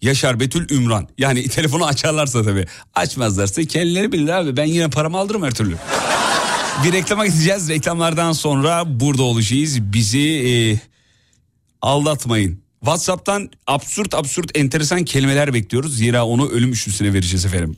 [0.01, 1.07] Yaşar, Betül, Ümran.
[1.17, 2.65] Yani telefonu açarlarsa tabii.
[2.95, 4.57] Açmazlarsa kendileri bilir abi.
[4.57, 5.75] Ben yine paramı alırım her türlü.
[6.83, 7.69] Bir reklama gideceğiz.
[7.69, 9.81] Reklamlardan sonra burada olacağız.
[9.81, 10.79] Bizi e,
[11.81, 12.59] aldatmayın.
[12.79, 15.97] WhatsApp'tan absürt absürt enteresan kelimeler bekliyoruz.
[15.97, 17.77] Zira onu ölüm üçlüsüne vereceğiz efendim.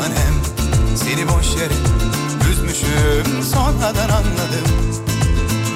[0.00, 0.34] Tanem.
[0.96, 1.74] Seni boş yere
[2.50, 4.70] üzmüşüm sonradan anladım.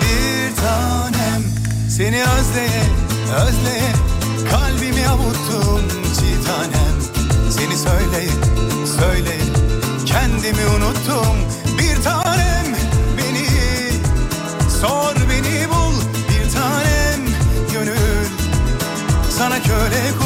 [0.00, 1.42] Bir tanem
[1.90, 2.84] seni özleye,
[3.46, 3.92] özleye
[4.50, 5.82] kalbimi avuttum
[6.14, 6.96] Çiğ tanem.
[7.50, 8.30] Seni söyleye,
[9.00, 9.44] söyleye
[10.06, 11.36] kendimi unuttum.
[11.78, 12.66] Bir tanem
[13.18, 13.46] beni
[14.80, 15.94] Sor beni bul.
[16.28, 17.20] Bir tanem
[17.72, 18.26] gönül
[19.38, 20.23] Sana köle kul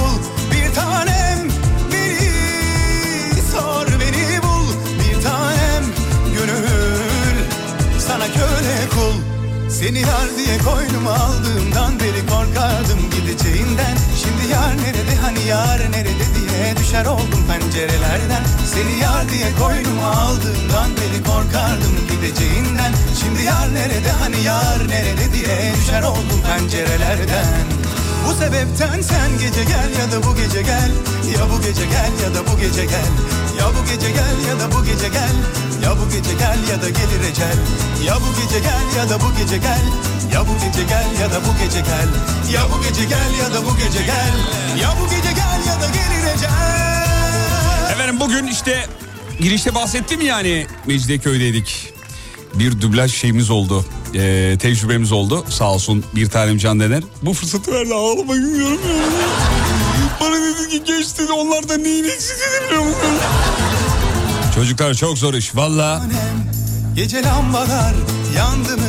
[9.78, 13.96] Seni yar diye koynuma aldığımdan beri korkardım gideceğinden.
[14.22, 18.44] Şimdi yar nerede hani yar nerede diye düşer oldum pencerelerden.
[18.74, 22.92] Seni yar diye koynuma aldığımdan beri korkardım gideceğinden.
[23.20, 27.87] Şimdi yar nerede hani yar nerede diye düşer oldum pencerelerden
[28.28, 30.90] Bu sebepten sen gece gel ya da bu gece gel
[31.38, 33.10] Ya bu gece gel ya da bu gece gel
[33.58, 35.34] Ya bu gece gel ya da bu gece gel
[35.82, 37.58] Ya bu gece gel ya da gelir ecel
[38.06, 39.84] Ya bu gece gel ya da bu gece gel
[40.32, 42.08] Ya bu gece gel ya da bu gece gel
[42.52, 44.34] Ya bu gece gel ya da bu gece gel
[44.82, 48.86] Ya bu gece gel ya da gelir ecel Efendim bugün işte
[49.40, 51.92] girişte bahsettim yani Mecidiyeköy'deydik.
[52.54, 53.84] Bir dublaj şeyimiz oldu.
[54.14, 55.44] Ee, tecrübemiz oldu.
[55.48, 57.02] Sağ olsun bir tanem Can Dener.
[57.22, 59.04] Bu fırsatı verdi ağlamak bilmiyorum ya.
[60.20, 62.36] Bana dedi ki geç dedi onlardan neyin eksik
[62.66, 63.00] biliyor musun?
[64.54, 66.02] Çocuklar çok zor iş valla.
[66.94, 67.94] Gece lambalar
[68.36, 68.82] yandı mı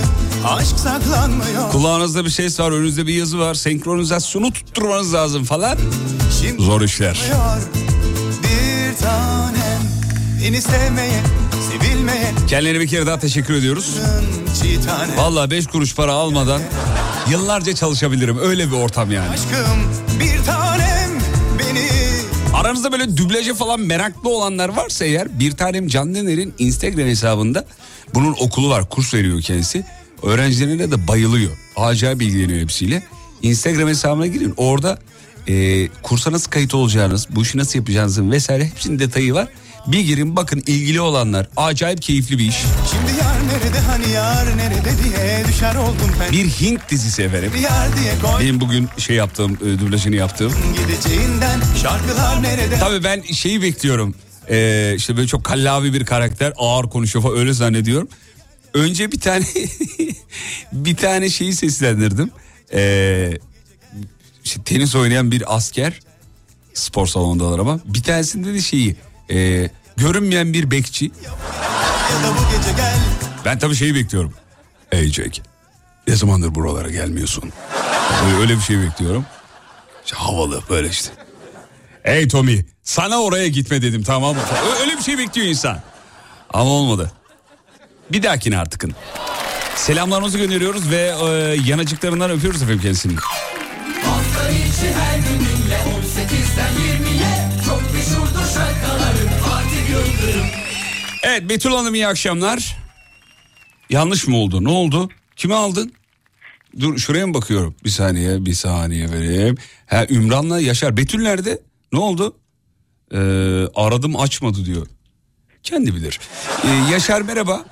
[0.47, 1.71] aşk saklanmıyor.
[1.71, 3.53] Kulağınızda bir ses var önünüzde bir yazı var.
[3.53, 5.77] Senkronizasyonu tutturmanız lazım falan.
[6.41, 7.19] Şimdi Zor işler.
[8.43, 9.81] Bir tanem
[10.43, 11.21] beni sevmeye
[12.47, 13.95] Kendilerine bir kere daha teşekkür ediyoruz.
[15.17, 16.61] Valla 5 kuruş para almadan
[17.29, 18.37] yıllarca çalışabilirim.
[18.37, 19.29] Öyle bir ortam yani.
[19.29, 21.09] Aşkım bir tanem
[21.59, 21.89] beni
[22.53, 27.65] Aranızda böyle dublaja falan meraklı olanlar varsa eğer bir tanem Can Dener'in Instagram hesabında
[28.13, 29.83] bunun okulu var kurs veriyor kendisi.
[30.23, 31.51] Öğrencilerine de bayılıyor.
[31.75, 33.03] Acayip ilgileniyor hepsiyle.
[33.41, 34.99] Instagram hesabına girin orada
[35.47, 39.47] e, kursa nasıl kayıt olacağınız, bu işi nasıl yapacağınızın vesaire hepsinin detayı var.
[39.87, 42.55] Bir girin bakın ilgili olanlar acayip keyifli bir iş.
[42.91, 46.31] Şimdi yar nerede hani yar nerede diye düşer oldum ben.
[46.31, 47.51] Bir Hint dizisi efendim.
[47.55, 50.53] Bir yar diye koy Benim bugün şey yaptığım, e, dublajını yaptığım.
[50.77, 52.79] gideceğinden şarkılar nerede?
[52.79, 54.15] Tabii ben şeyi bekliyorum.
[54.49, 58.07] Ee, işte böyle çok kallavi bir karakter ağır konuşuyor falan öyle zannediyorum.
[58.73, 59.45] Önce bir tane
[60.73, 62.31] bir tane şeyi seslendirdim.
[62.73, 63.31] Ee,
[64.43, 65.99] işte tenis oynayan bir asker
[66.73, 68.95] spor salonundalar ama bir tanesinde de şeyi
[69.31, 71.11] e, görünmeyen bir bekçi.
[73.45, 74.33] Ben tabii şeyi bekliyorum.
[74.91, 75.41] Ey Jack
[76.07, 77.51] ne zamandır buralara gelmiyorsun?
[78.41, 79.25] Öyle, bir şey bekliyorum.
[80.05, 81.09] İşte havalı böyle işte.
[82.03, 84.41] Hey Tommy sana oraya gitme dedim tamam mı?
[84.81, 85.81] Öyle bir şey bekliyor insan.
[86.53, 87.11] Ama olmadı.
[88.11, 88.95] Bir dahakine artıkın.
[89.75, 91.27] Selamlarımızı gönderiyoruz ve e,
[91.69, 93.15] yanacıklarından öpüyoruz efendim kendisini.
[93.15, 98.68] Hafta içi her gününle 18'den 20'ye Çok Fatih Yıldırım
[101.29, 102.77] Evet Betül Hanım iyi akşamlar.
[103.89, 104.63] Yanlış mı oldu?
[104.63, 105.09] Ne oldu?
[105.35, 105.93] Kimi aldın?
[106.79, 107.75] Dur şuraya mı bakıyorum?
[107.83, 109.57] Bir saniye bir saniye vereyim.
[109.87, 110.97] Ha Ümran'la Yaşar.
[110.97, 111.59] Betül nerede?
[111.93, 112.35] Ne oldu?
[113.13, 113.17] Ee,
[113.75, 114.87] aradım açmadı diyor.
[115.63, 116.19] Kendi bilir.
[116.63, 117.65] Ee, Yaşar merhaba.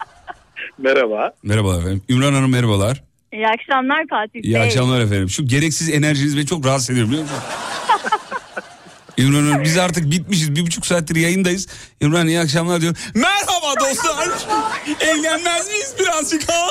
[0.77, 1.33] Merhaba.
[1.43, 2.01] Merhaba efendim.
[2.09, 3.03] Ümran Hanım merhabalar.
[3.33, 4.61] İyi akşamlar Fatih İyi Bey.
[4.61, 5.29] akşamlar efendim.
[5.29, 7.37] Şu gereksiz enerjiniz beni çok rahatsız ediyor biliyor musun?
[9.17, 10.55] İmran Hanım biz artık bitmişiz.
[10.55, 11.67] Bir buçuk saattir yayındayız.
[12.01, 12.95] İmran iyi akşamlar diyor.
[13.15, 14.27] Merhaba dostlar.
[15.01, 16.67] Eğlenmez miyiz birazcık ha?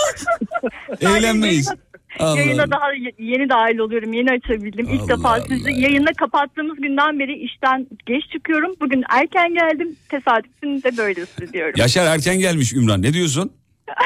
[1.00, 1.72] Eğlenmeyiz.
[2.18, 2.70] Allah Yayına Allah.
[2.70, 4.12] daha yeni dahil oluyorum.
[4.12, 4.88] Yeni açabildim.
[4.88, 8.74] İlk Allah defa sizi yayında kapattığımız günden beri işten geç çıkıyorum.
[8.80, 9.96] Bugün erken geldim.
[10.08, 11.74] Tesadüfün de böylesi diyorum.
[11.76, 13.02] Yaşar erken gelmiş Ümran.
[13.02, 13.52] Ne diyorsun?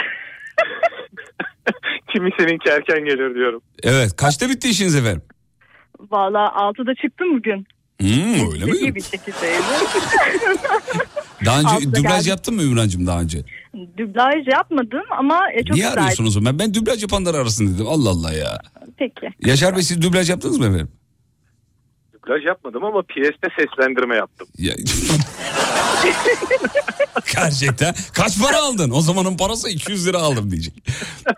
[2.12, 3.62] Kimi seninki erken gelir diyorum.
[3.82, 4.16] Evet.
[4.16, 5.22] Kaçta bitti işiniz efendim?
[6.10, 7.66] Valla 6'da çıktım bugün.
[8.00, 8.94] Hmm, öyle İyi mi?
[8.94, 9.36] bir şekilde.
[11.44, 12.28] Daha önce Altıda dublaj geldim.
[12.30, 13.38] yaptın mı Ümrancığım daha önce?
[13.98, 15.92] Dublaj yapmadım ama e, çok Niye güzel.
[16.02, 16.58] arıyorsun o zaman?
[16.58, 17.86] Ben dublaj yapanları arasın dedim.
[17.88, 18.58] Allah Allah ya.
[18.96, 19.28] Peki.
[19.46, 20.88] Yaşar Bey siz dublaj yaptınız mı efendim?
[22.14, 24.48] Dublaj yapmadım ama PS'te seslendirme yaptım.
[24.58, 24.74] Ya...
[27.34, 27.94] Gerçekten.
[28.14, 28.90] Kaç para aldın?
[28.90, 30.74] O zamanın parası 200 lira aldım diyecek.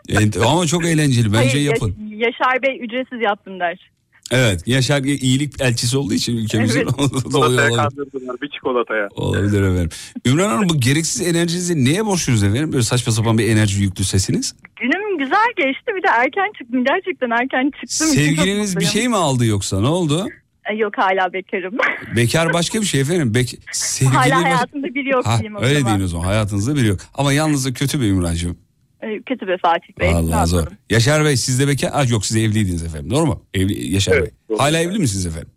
[0.08, 1.32] Evet, ama çok eğlenceli.
[1.32, 1.96] Bence Hayır, yapın.
[2.10, 3.91] Yaş- Yaşar Bey ücretsiz yaptım der.
[4.32, 4.68] Evet.
[4.68, 6.92] Yaşar iyilik elçisi olduğu için ülkemizin Evet.
[6.98, 7.76] oluyor, Çikolataya olabilir.
[7.76, 9.08] kandırdılar bir çikolataya.
[9.14, 9.88] olabilir efendim.
[10.26, 12.72] Ümran Hanım bu gereksiz enerjinizi neye borçluyuz efendim?
[12.72, 14.54] Böyle saçma sapan bir enerji yüklü sesiniz.
[14.80, 16.84] Günüm güzel geçti bir de erken çıktım.
[16.84, 18.08] Gerçekten erken çıktım.
[18.08, 19.80] Sevgiliniz bir şey mi aldı yoksa?
[19.80, 20.26] Ne oldu?
[20.72, 21.74] E, Yok hala bekarım.
[22.16, 23.34] Bekar başka bir şey efendim.
[23.34, 25.94] Bek sevgili hala hayatımda biri yok Ha, diyeyim o öyle zaman.
[25.94, 26.24] deyin o zaman.
[26.24, 26.98] Hayatınızda biri yok.
[27.14, 28.56] Ama yalnızlık kötü bir Ümrancığım.
[29.02, 30.10] E, Kötü be Fatih Bey.
[30.10, 30.66] Ne Allah zor.
[30.90, 31.90] Yaşar Bey siz de bekar...
[31.92, 33.10] Aa, yok siz evliydiniz efendim.
[33.10, 33.42] Doğru mu?
[33.54, 34.32] Evli, Yaşar Evet, Bey.
[34.48, 34.58] doğru.
[34.58, 35.48] Hala evli misiniz efendim?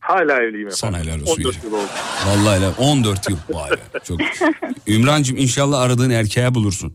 [0.00, 0.76] Hala evliyim efendim.
[0.76, 1.60] Sana helal olsun 14 ya.
[1.64, 1.86] yıl oldu.
[2.26, 2.72] Vallahi helal.
[2.78, 3.36] 14 yıl.
[3.50, 3.76] Vay be.
[4.04, 4.20] Çok.
[4.86, 6.94] Ümrancığım inşallah aradığın erkeğe bulursun.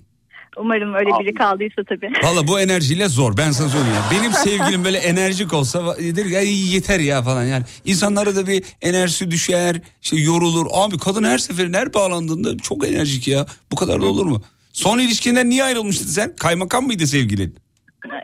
[0.58, 2.10] Umarım öyle biri kaldıysa tabii.
[2.24, 3.96] Valla bu enerjiyle zor ben sana söyleyeyim.
[3.96, 4.20] ya.
[4.20, 7.64] Benim sevgilim böyle enerjik olsa der "Ay, yeter ya falan yani.
[7.86, 10.66] İnsanlara da bir enerjisi düşer, işte yorulur.
[10.74, 13.46] Abi kadın her seferin her bağlandığında çok enerjik ya.
[13.72, 14.42] Bu kadar da olur mu?
[14.80, 16.36] Son ilişkinden niye ayrılmıştın sen?
[16.36, 17.56] Kaymakam mıydı sevgilin?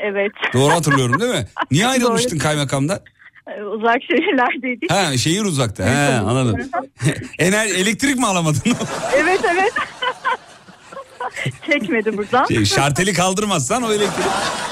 [0.04, 0.32] Evet.
[0.54, 1.48] Doğru hatırlıyorum değil mi?
[1.72, 3.00] Niye ayrılmıştın kaymakamdan?
[3.58, 4.92] E, Uzak şehirlerdeydik.
[4.92, 5.86] Ha şehir uzakta.
[5.86, 6.70] He anladım.
[7.40, 8.62] Ener elektrik mi alamadın?
[9.16, 9.74] evet evet.
[11.66, 12.46] Çekmedi buradan.
[12.46, 14.26] Şey, şarteli kaldırmazsan o elektrik.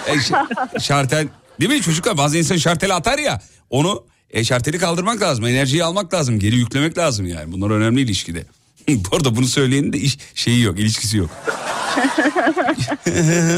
[0.08, 1.28] E, şartel
[1.60, 6.14] değil mi çocuklar bazı insan şarteli atar ya onu e, şarteli kaldırmak lazım enerjiyi almak
[6.14, 8.44] lazım geri yüklemek lazım yani bunlar önemli ilişkide.
[9.12, 11.30] Bu arada bunu söyleyenin de iş, şeyi yok ilişkisi yok.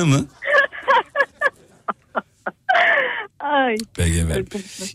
[0.05, 0.25] mı?
[3.39, 3.75] Ay.
[3.97, 4.47] Peki efendim.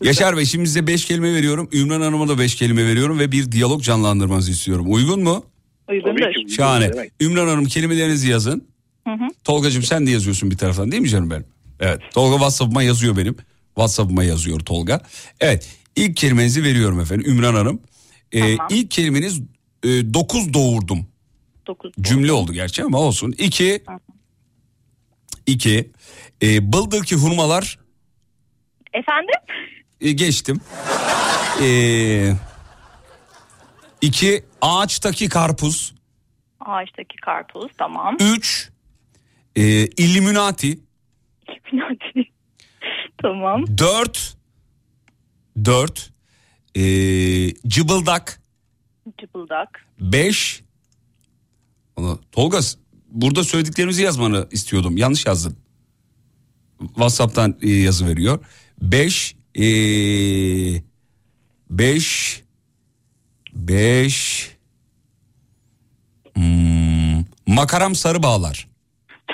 [0.03, 1.69] Yaşar Bey şimdi size beş kelime veriyorum.
[1.73, 4.85] Ümran Hanım'a da beş kelime veriyorum ve bir diyalog canlandırmanızı istiyorum.
[4.89, 5.45] Uygun mu?
[5.89, 6.49] Uygundur.
[6.55, 6.91] Şahane.
[7.21, 8.67] Ümran Hanım kelimelerinizi yazın.
[9.07, 9.27] Hı hı.
[9.43, 11.45] Tolgacığım sen de yazıyorsun bir taraftan değil mi canım benim?
[11.79, 11.99] Evet.
[12.13, 13.35] Tolga WhatsApp'ıma yazıyor benim.
[13.75, 15.01] WhatsApp'ıma yazıyor Tolga.
[15.39, 15.67] Evet.
[15.95, 17.81] İlk kelimenizi veriyorum efendim Ümran Hanım.
[18.31, 18.67] Ee, Tamam.
[18.69, 19.41] İlk kelimeniz
[19.83, 21.07] 9 doğurdum.
[21.67, 21.91] 9.
[22.01, 23.33] Cümle oldu gerçi ama olsun.
[23.37, 23.83] İki.
[25.47, 25.91] iki.
[26.43, 27.79] E, bıldırki hurmalar
[28.93, 29.35] Efendim?
[30.01, 30.61] e, geçtim.
[31.61, 32.33] E,
[34.01, 34.43] iki.
[34.61, 35.93] Ağaçtaki karpuz.
[36.59, 38.17] Ağaçtaki karpuz tamam.
[38.19, 38.69] Üç.
[39.55, 40.79] E, Illuminati.
[43.21, 43.65] tamam.
[43.77, 44.37] Dört.
[45.65, 46.11] Dört.
[46.75, 46.81] E,
[47.67, 48.40] cıbıldak.
[49.99, 50.61] Beş.
[51.95, 52.59] Onu, Tolga
[53.11, 54.97] burada söylediklerimizi yazmanı istiyordum.
[54.97, 55.57] Yanlış yazdın.
[56.79, 58.39] WhatsApp'tan e, yazı veriyor.
[58.81, 59.35] Beş.
[59.55, 59.63] E,
[61.69, 62.41] beş.
[63.53, 64.51] Beş.
[66.33, 68.67] Hmm, makaram sarı bağlar.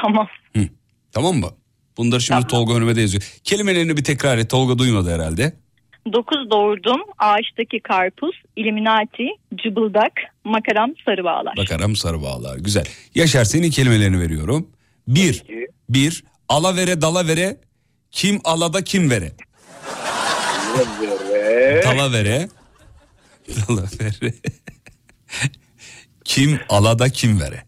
[0.01, 0.27] Tamam.
[0.55, 0.67] Hı,
[1.11, 1.49] tamam mı?
[1.97, 3.23] Bunları şimdi Tolga önüme de yazıyor.
[3.43, 4.49] Kelimelerini bir tekrar et.
[4.49, 5.53] Tolga duymadı herhalde.
[6.13, 7.01] 9 doğurdum.
[7.17, 11.53] Ağaçtaki karpuz, Illuminati, cıbıldak, makaram, sarı bağlar.
[11.57, 12.57] Makaram sarı bağlar.
[12.57, 12.85] Güzel.
[13.15, 14.67] Yaşar senin kelimelerini veriyorum.
[15.07, 15.43] Bir.
[15.89, 16.23] Bir.
[16.49, 17.57] Alavere dalavere.
[18.11, 19.31] Kim alada kim vere.
[21.83, 22.49] Dalavere.
[23.69, 24.33] Dalavere.
[26.23, 27.63] kim alada kim vere.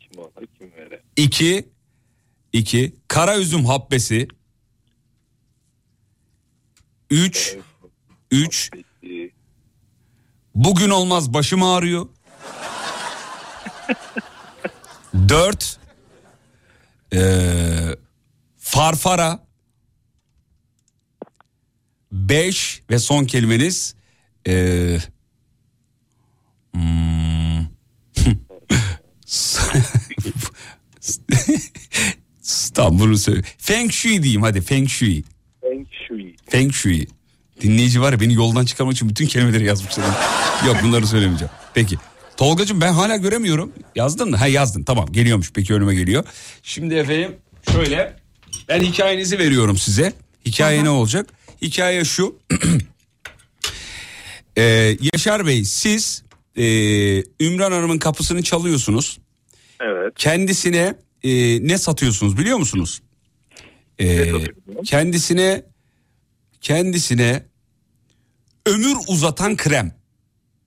[0.00, 1.00] Kim olur kim verir?
[1.16, 1.68] İki.
[2.52, 2.92] iki.
[3.08, 4.28] Kara üzüm habbesi.
[7.12, 7.56] Üç.
[8.30, 8.70] Üç.
[10.54, 12.08] Bugün olmaz başım ağrıyor.
[15.28, 15.78] Dört.
[17.14, 17.96] Ee,
[18.58, 19.46] farfara.
[22.12, 23.94] Beş ve son kelimeniz.
[24.48, 24.98] Ee,
[26.72, 27.58] hmm,
[32.90, 33.42] bunu söyle.
[33.58, 35.24] Feng Shui diyeyim hadi Feng Shui.
[36.12, 36.36] Shui.
[36.50, 37.06] Feng Shui.
[37.60, 40.04] Dinleyici var ya beni yoldan çıkarmak için bütün kelimeleri yazmışlar.
[40.66, 41.52] Yok bunları söylemeyeceğim.
[41.74, 41.96] Peki.
[42.36, 43.72] Tolgacığım ben hala göremiyorum.
[43.96, 44.36] Yazdın mı?
[44.36, 46.24] Ha yazdın tamam geliyormuş peki önüme geliyor.
[46.62, 47.36] Şimdi efendim
[47.72, 48.16] şöyle
[48.68, 50.12] ben hikayenizi veriyorum size.
[50.46, 51.26] Hikaye ne olacak?
[51.62, 52.38] Hikaye şu.
[54.58, 56.22] Ee, Yaşar Bey siz
[56.56, 56.64] e,
[57.40, 59.18] Ümran Hanım'ın kapısını çalıyorsunuz.
[59.80, 60.12] Evet.
[60.16, 61.30] Kendisine e,
[61.68, 63.02] ne satıyorsunuz biliyor musunuz?
[64.00, 64.32] Ee,
[64.84, 65.62] kendisine
[66.62, 67.46] kendisine
[68.66, 69.92] ömür uzatan krem.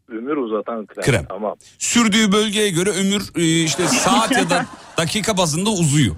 [0.09, 1.03] Ömür uzatan krem.
[1.03, 1.25] Krem.
[1.29, 1.55] Tamam.
[1.79, 4.65] Sürdüğü bölgeye göre ömür e, işte saat ya da
[4.97, 6.15] dakika bazında uzuyor.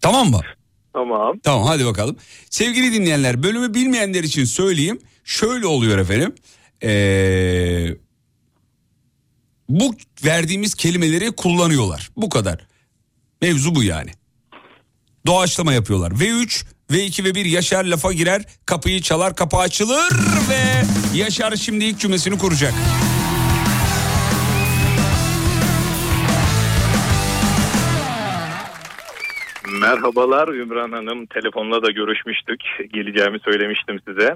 [0.00, 0.40] tamam mı?
[0.92, 1.38] Tamam.
[1.42, 2.16] Tamam hadi bakalım.
[2.50, 5.00] Sevgili dinleyenler bölümü bilmeyenler için söyleyeyim.
[5.24, 6.34] Şöyle oluyor efendim.
[6.82, 7.96] Ee,
[9.68, 9.94] bu
[10.24, 12.10] verdiğimiz kelimeleri kullanıyorlar.
[12.16, 12.66] Bu kadar.
[13.42, 14.10] Mevzu bu yani.
[15.26, 16.10] Doğaçlama yapıyorlar.
[16.10, 18.42] V3, V2 ve 1 Yaşar lafa girer.
[18.66, 20.10] Kapıyı çalar kapı açılır
[20.50, 20.82] ve
[21.18, 22.72] Yaşar şimdi ilk cümlesini kuracak.
[29.80, 31.26] Merhabalar Ümran Hanım.
[31.26, 32.60] Telefonla da görüşmüştük.
[32.92, 34.34] Geleceğimi söylemiştim size.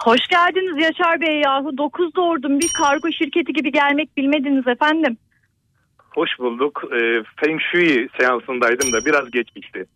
[0.00, 1.78] Hoş geldiniz Yaşar Bey yahu.
[1.78, 2.60] 9 doğurdum.
[2.60, 5.16] Bir kargo şirketi gibi gelmek bilmediniz efendim.
[5.98, 6.82] Hoş bulduk.
[6.92, 9.86] Ee, Feng Shui seansındaydım da biraz geç bitti.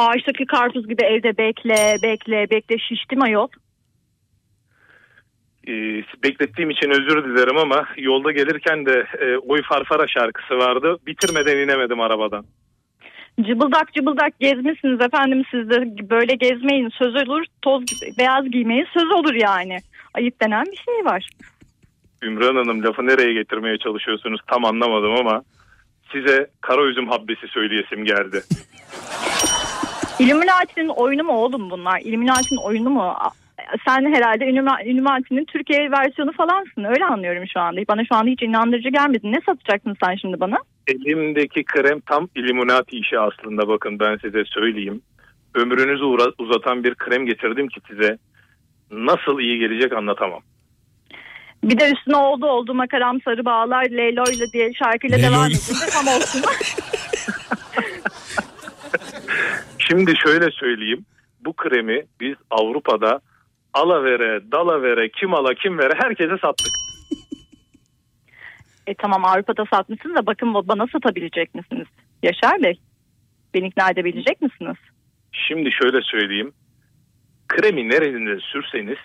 [0.00, 3.48] Ağaçtaki karpuz gibi evde bekle, bekle, bekle şiştim ayol.
[5.68, 10.96] Ee, beklettiğim için özür dilerim ama yolda gelirken de e, Oy Farfara şarkısı vardı.
[11.06, 12.44] Bitirmeden inemedim arabadan.
[13.40, 17.84] Cıbıldak cıbıldak gezmişsiniz efendim siz de böyle gezmeyin söz olur toz
[18.18, 19.76] beyaz giymeyin söz olur yani.
[20.14, 21.28] Ayıp denen bir şey var.
[22.22, 25.42] Ümran Hanım lafı nereye getirmeye çalışıyorsunuz tam anlamadım ama
[26.12, 28.42] size kara üzüm habbesi söyleyesim geldi.
[30.20, 32.00] Illuminati'nin oyunu mu oğlum bunlar?
[32.00, 33.14] Illuminati'nin oyunu mu?
[33.88, 34.46] Sen herhalde
[34.84, 36.84] Illuminati'nin Türkiye versiyonu falansın.
[36.84, 37.80] Öyle anlıyorum şu anda.
[37.88, 39.32] Bana şu anda hiç inandırıcı gelmedi.
[39.32, 40.58] Ne satacaksın sen şimdi bana?
[40.86, 45.02] Elimdeki krem tam Illuminati işi aslında bakın ben size söyleyeyim.
[45.54, 46.04] Ömrünüzü
[46.38, 48.18] uzatan bir krem getirdim ki size
[48.90, 50.40] nasıl iyi gelecek anlatamam.
[51.64, 56.06] Bir de üstüne oldu oldu makaram sarı bağlar Leylo'yla diye şarkıyla Leylo- devam edince tam
[56.06, 56.42] olsun.
[59.90, 61.04] Şimdi şöyle söyleyeyim.
[61.44, 63.20] Bu kremi biz Avrupa'da
[63.74, 66.72] alavere, dalavere, kim ala kim vere herkese sattık.
[68.86, 71.86] e tamam Avrupa'da satmışsınız da bakın bana satabilecek misiniz?
[72.22, 72.80] Yaşar Bey.
[73.54, 74.76] Beni ikna edebilecek misiniz?
[75.32, 76.52] Şimdi şöyle söyleyeyim.
[77.48, 78.98] Kremi nerede sürseniz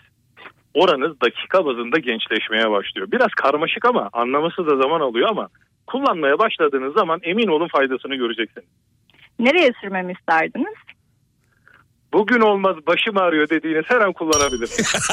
[0.73, 3.11] oranız dakika bazında gençleşmeye başlıyor.
[3.11, 5.49] Biraz karmaşık ama anlaması da zaman alıyor ama
[5.88, 8.67] kullanmaya başladığınız zaman emin olun faydasını göreceksiniz.
[9.39, 10.75] Nereye sürmemi isterdiniz?
[12.13, 14.95] Bugün olmaz başım ağrıyor dediğiniz her an kullanabilirsiniz.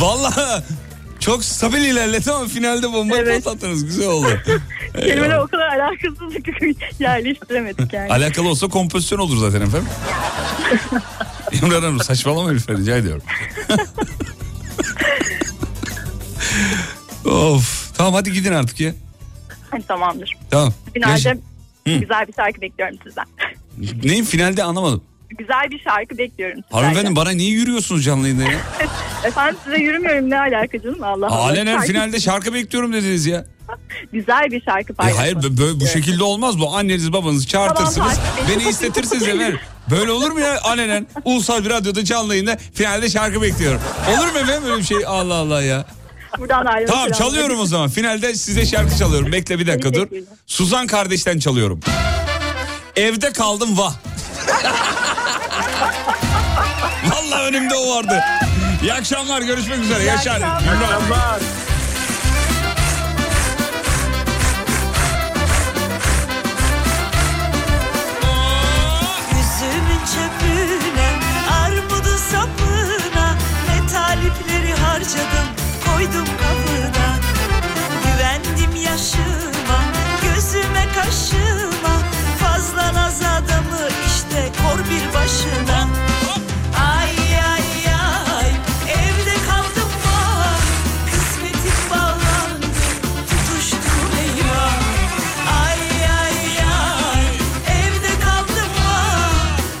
[0.00, 0.62] Vallahi
[1.26, 3.86] çok stabil ilerledi ama finalde bombayı patlattınız.
[3.86, 4.26] Güzel oldu.
[4.94, 6.34] Kelimeler o kadar alakasız
[6.98, 8.12] yerleştiremedik yani.
[8.12, 9.88] Alakalı olsa kompozisyon olur zaten efendim.
[11.62, 13.22] İmran Hanım saçmalama lütfen rica ediyorum.
[17.24, 18.94] of tamam hadi gidin artık ya.
[19.70, 20.32] Hani tamamdır.
[20.50, 20.72] Tamam.
[20.94, 21.38] Finalde.
[21.86, 21.98] Hı.
[21.98, 23.24] güzel bir şarkı bekliyorum sizden.
[24.04, 25.02] Neyin finalde anlamadım.
[25.30, 26.60] Güzel bir şarkı bekliyorum.
[26.72, 28.58] Hanımefendi bana niye yürüyorsunuz canlı yayında ya?
[29.24, 31.36] Efendim size yürümüyorum ne alaka canım Allah Allah.
[31.36, 33.44] Alenen Şarkı- finalde şarkı bekliyorum dediniz ya.
[34.12, 36.76] Güzel bir şarkı E paylaşmak hayır bö- böyle bu şekilde olmaz bu.
[36.76, 37.96] Anneniz babanızı çağırtırsınız.
[37.96, 38.12] Tamam,
[38.50, 39.58] beni istetirsiniz efendim.
[39.90, 41.06] Böyle olur mu ya alenen?
[41.24, 43.80] Ulusal bir radyoda canlı yayında finalde şarkı bekliyorum.
[44.10, 44.96] Olur mu efendim öyle bir şey?
[45.06, 45.84] Allah Allah ya.
[46.38, 47.88] Buradan ayrılmak Tamam çalıyorum o zaman.
[47.88, 49.32] Finalde size şarkı çalıyorum.
[49.32, 50.08] Bekle bir dakika dur.
[50.46, 51.80] Suzan kardeşten çalıyorum.
[52.96, 53.94] Evde kaldım vah.
[57.10, 58.20] Vallahi önümde o vardı.
[58.82, 60.04] İyi akşamlar görüşmek üzere.
[60.04, 60.42] Yaşar.
[70.16, 71.08] Çöpüne,
[71.62, 73.34] armudun sapına
[73.68, 75.46] Ne talipleri harcadım,
[75.86, 77.16] koydum kapına
[78.04, 79.78] Güvendim yaşıma,
[80.22, 81.98] gözüme kaşıma
[82.40, 84.05] Fazla naz adamı
[84.90, 85.14] bir
[86.78, 87.16] Ay
[87.52, 88.50] ay ay,
[88.88, 90.60] evde kaldım var
[91.10, 92.66] Kısmetim bağlandı,
[93.28, 94.78] tutuştum eyvah.
[95.64, 95.80] Ay
[96.20, 97.26] ay ay,
[97.78, 99.30] evde kaldım var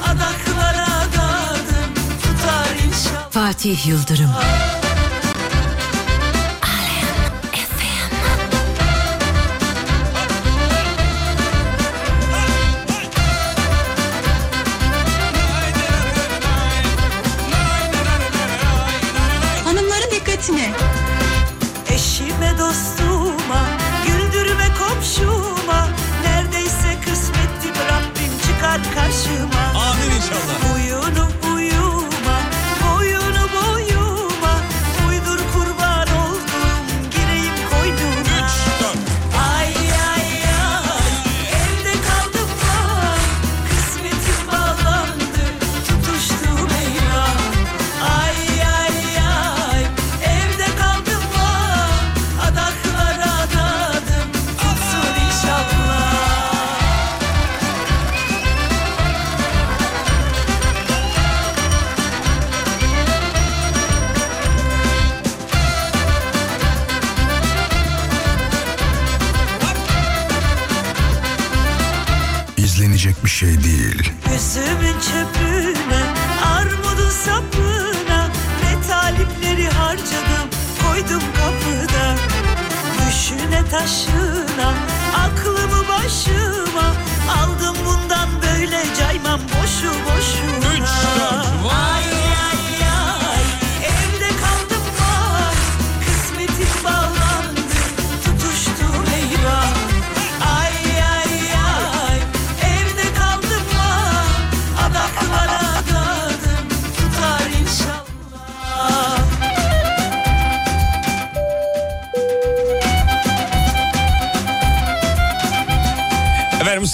[0.04, 3.30] Adaklara adadım, tutar inşallah.
[3.30, 4.30] Fatih Yıldırım.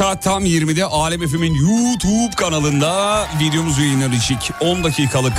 [0.03, 4.43] Saat tam 20'de Alem FM'in YouTube kanalında videomuz yayınlanacak.
[4.61, 5.33] 10 dakikalık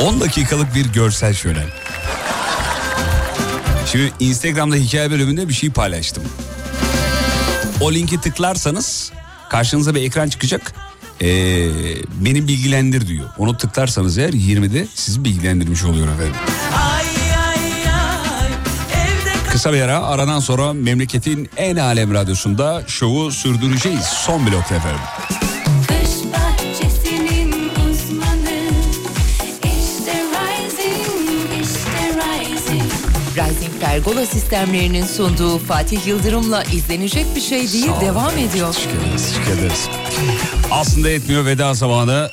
[0.00, 1.66] 10 dakikalık bir görsel şölen.
[3.86, 6.24] Şimdi Instagram'da hikaye bölümünde bir şey paylaştım.
[7.80, 9.12] O linki tıklarsanız
[9.50, 10.74] karşınıza bir ekran çıkacak.
[11.20, 11.26] Ee,
[12.14, 13.28] beni bilgilendir diyor.
[13.38, 16.34] Onu tıklarsanız eğer 20'de sizi bilgilendirmiş oluyor efendim.
[19.52, 24.04] Kısa bir ara aradan sonra memleketin en alem radyosunda şovu sürdüreceğiz.
[24.04, 25.00] Son blokta efendim.
[27.90, 28.60] Uzmanı
[29.64, 32.92] İşte Rising, işte Rising
[33.36, 38.74] Rising Pergola sistemlerinin sunduğu Fatih Yıldırım'la izlenecek bir şey değil devam ediyor.
[39.16, 39.88] Teşekkür ederiz.
[40.70, 42.30] Aslında etmiyor veda zamanı.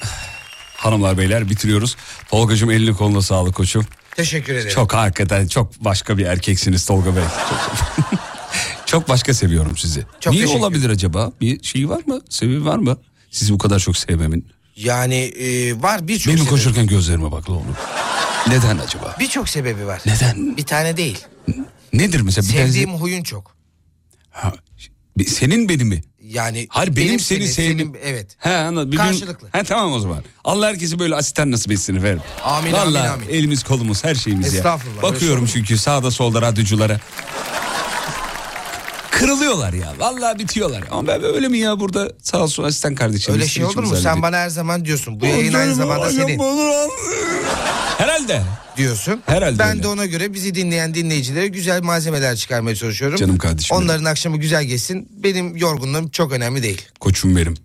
[0.76, 1.96] Hanımlar beyler bitiriyoruz.
[2.30, 3.86] Tolgacığım eline koluna sağlık koçum.
[4.24, 4.70] Teşekkür ederim.
[4.76, 7.24] Çok hakikaten çok başka bir erkeksiniz Tolga Bey.
[7.50, 8.20] Çok,
[8.86, 10.06] çok başka seviyorum sizi.
[10.20, 11.32] Çok Niye olabilir acaba?
[11.42, 12.22] Bir şey var mı?
[12.30, 12.98] Sebebi var mı?
[13.32, 14.48] Sizi bu kadar çok sevmemin.
[14.76, 16.50] Yani e, var birçok Benim sebebi.
[16.50, 17.76] konuşurken gözlerime bak oğlum.
[18.48, 19.16] Neden acaba?
[19.20, 20.02] Birçok sebebi var.
[20.06, 20.58] Neden?
[20.58, 21.18] Bir tane değil.
[21.94, 22.48] Nedir mesela?
[22.48, 23.56] Bir Sevdiğim huyun çok.
[25.28, 26.02] Senin benim mi?
[26.30, 27.78] Yani Hayır benim, seni seni- sevdim.
[27.94, 28.36] senin- evet.
[28.40, 28.92] He anladım.
[28.92, 29.48] Bir gün- Karşılıklı.
[29.52, 30.24] He tamam o zaman.
[30.44, 32.22] Allah herkese böyle asistan nasip etsin efendim.
[32.44, 33.34] Amin, Vallahi amin, amin.
[33.36, 34.58] elimiz kolumuz her şeyimiz ya.
[34.58, 35.68] Estağfurullah, Bakıyorum estağfurullah.
[35.68, 37.00] çünkü sağda solda radyoculara.
[39.20, 39.94] Kırılıyorlar ya.
[40.00, 40.84] Vallahi bitiyorlar.
[40.92, 43.34] Ama ben öyle mi ya burada sağ olsun asistan kardeşim.
[43.34, 43.96] Öyle şey olur mu?
[43.96, 45.20] Sen bana her zaman diyorsun.
[45.20, 46.40] Bu yayın aynı zamanda senin.
[47.98, 48.42] Herhalde.
[48.78, 49.22] Diyorsun.
[49.26, 49.84] Herhalde Ben öyle.
[49.84, 53.18] de ona göre bizi dinleyen dinleyicilere güzel malzemeler çıkarmaya çalışıyorum.
[53.18, 55.10] Canım kardeşim Onların akşamı güzel geçsin.
[55.24, 56.82] Benim yorgunluğum çok önemli değil.
[57.00, 57.56] Koçum benim.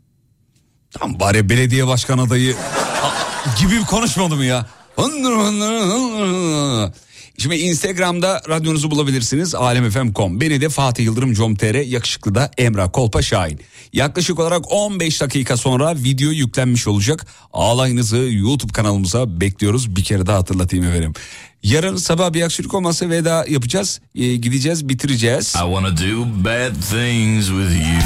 [0.91, 2.57] Tam bari belediye başkan adayı
[3.61, 4.67] gibi konuşmadım ya.
[7.39, 10.41] Şimdi Instagram'da radyonuzu bulabilirsiniz alemfm.com.
[10.41, 13.61] Beni de Fatih Yıldırım com.tr yakışıklı da Emrah Kolpa Şahin.
[13.93, 17.27] Yaklaşık olarak 15 dakika sonra video yüklenmiş olacak.
[17.53, 19.97] Ağlayınızı YouTube kanalımıza bekliyoruz.
[19.97, 21.13] Bir kere daha hatırlatayım efendim.
[21.63, 24.01] Yarın sabah bir aksilik olmazsa veda yapacağız.
[24.15, 25.49] Ee, gideceğiz bitireceğiz.
[25.49, 28.01] I wanna do bad things with you.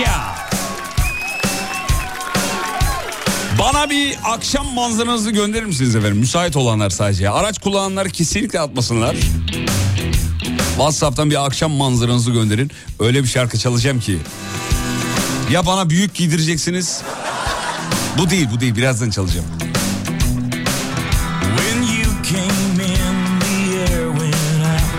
[0.00, 0.37] Yeah.
[3.58, 6.18] Bana bir akşam manzaranızı gönderir misiniz efendim?
[6.18, 7.30] Müsait olanlar sadece.
[7.30, 9.16] Araç kullananlar kesinlikle atmasınlar.
[10.68, 12.70] WhatsApp'tan bir akşam manzaranızı gönderin.
[13.00, 14.18] Öyle bir şarkı çalacağım ki.
[15.50, 17.02] Ya bana büyük giydireceksiniz.
[18.18, 19.46] Bu değil bu değil birazdan çalacağım.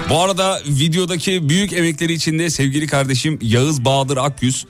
[0.10, 4.65] Bu arada videodaki büyük emekleri içinde sevgili kardeşim Yağız Bahadır Akyüz.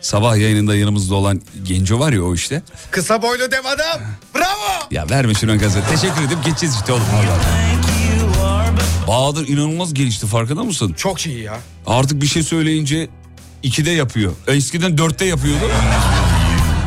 [0.00, 2.62] Sabah yayınında yanımızda olan Genco var ya o işte.
[2.90, 4.00] Kısa boylu dev adam.
[4.34, 4.86] Bravo.
[4.90, 5.82] Ya verme şunu gazı.
[5.90, 7.02] Teşekkür edip geçeceğiz işte oğlum.
[9.08, 10.92] Bahadır inanılmaz gelişti farkında mısın?
[10.96, 11.58] Çok iyi ya.
[11.86, 13.08] Artık bir şey söyleyince
[13.62, 14.32] ikide yapıyor.
[14.46, 15.64] Eskiden dörtte yapıyordu.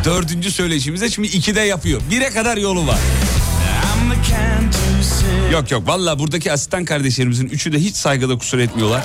[0.06, 2.02] Dördüncü söyleyişimizde şimdi ikide yapıyor.
[2.11, 2.99] Bire kadar yolu var.
[5.52, 9.03] Yok yok valla buradaki asistan kardeşlerimizin üçü de hiç saygıda kusur etmiyorlar.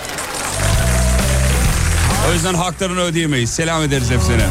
[2.28, 3.50] O yüzden haklarını ödeyemeyiz.
[3.50, 4.46] Selam ederiz hepsine.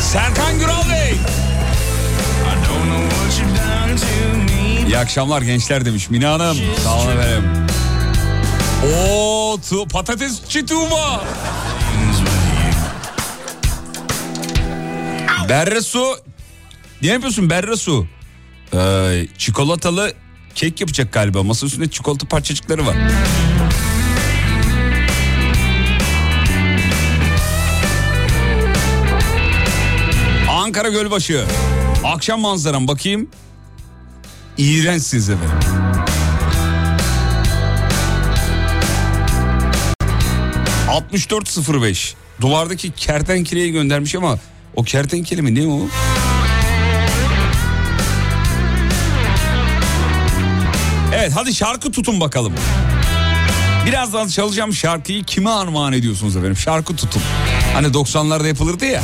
[0.00, 1.14] Serkan Güral Bey.
[4.86, 6.56] İyi akşamlar gençler demiş Mina Hanım.
[6.84, 7.44] Sağ olun efendim.
[8.94, 11.24] Oo, tu, patatesçi Tuğba.
[15.48, 16.16] Berre su.
[17.02, 18.06] Ne yapıyorsun Berre su?
[18.74, 20.12] Ee, çikolatalı
[20.54, 21.42] kek yapacak galiba.
[21.42, 22.96] Masa üstünde çikolata parçacıkları var.
[30.74, 31.44] Ankara Gölbaşı.
[32.04, 33.28] Akşam manzaram bakayım.
[34.58, 35.58] İğrençsiniz efendim.
[40.88, 42.14] ...6405...
[42.40, 44.38] ...duvardaki kertenkeleyi göndermiş ama...
[44.76, 45.80] ...o kertenkele mi ne o?
[51.14, 52.52] Evet hadi şarkı tutun bakalım.
[53.86, 56.56] Birazdan çalacağım şarkıyı kime armağan ediyorsunuz efendim?
[56.56, 57.22] Şarkı tutun.
[57.74, 59.02] Hani 90'larda yapılırdı ya.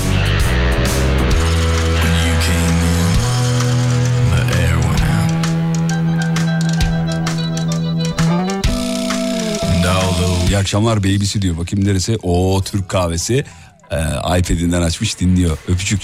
[10.50, 11.56] İyi akşamlar babysi diyor.
[11.58, 12.18] Bakayım neresi?
[12.22, 13.44] O Türk kahvesi.
[13.90, 13.96] Ee,
[14.38, 15.58] iPad'inden açmış dinliyor.
[15.68, 16.02] Öpücük.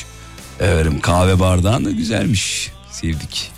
[0.61, 2.73] Efendim kahve bardağın da güzelmiş.
[2.91, 3.53] Sevdik.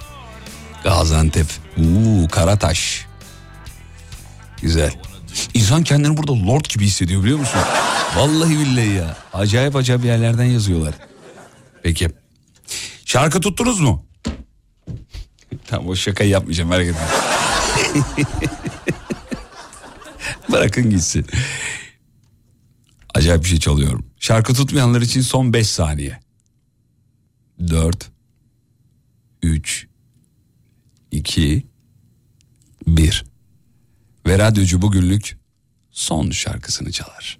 [0.84, 1.46] Gaziantep.
[1.78, 3.06] Uuu Karataş.
[4.62, 4.92] Güzel.
[5.54, 7.60] İnsan kendini burada lord gibi hissediyor biliyor musun?
[8.16, 9.16] Vallahi billahi ya.
[9.32, 10.94] Acayip acayip yerlerden yazıyorlar.
[11.82, 12.08] Peki.
[13.04, 14.06] Şarkı tuttunuz mu?
[15.66, 17.06] tamam o şakayı yapmayacağım merak etme.
[20.52, 21.26] Bırakın gitsin.
[23.14, 24.06] Acayip bir şey çalıyorum.
[24.18, 26.20] Şarkı tutmayanlar için son 5 saniye.
[27.68, 28.10] 4
[29.42, 29.86] 3
[31.10, 31.66] 2
[32.86, 33.24] 1
[34.26, 35.38] Ve radyocu bugünlük
[35.90, 37.38] son şarkısını çalar.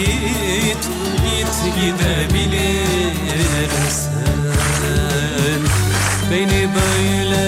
[0.00, 0.82] git
[1.24, 2.50] Git gidebilirsen
[6.30, 7.44] Beni böyle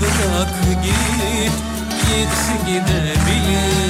[0.00, 0.52] bırak
[0.84, 1.56] git
[2.08, 2.36] Git
[2.66, 3.88] gidebilirsen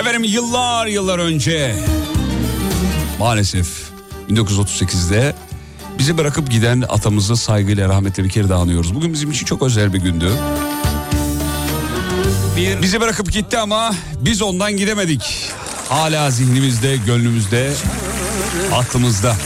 [0.00, 1.76] Efendim yıllar yıllar önce
[3.18, 3.68] maalesef
[4.30, 5.34] 1938'de
[6.06, 8.94] bizi bırakıp giden atamızı saygıyla rahmetle bir kere daha anıyoruz.
[8.94, 10.30] Bugün bizim için çok özel bir gündü.
[12.82, 15.50] Bizi bırakıp gitti ama biz ondan gidemedik.
[15.88, 17.72] Hala zihnimizde, gönlümüzde,
[18.74, 19.36] aklımızda.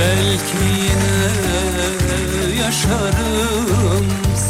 [0.00, 1.30] Belki yine
[2.62, 4.06] yaşarım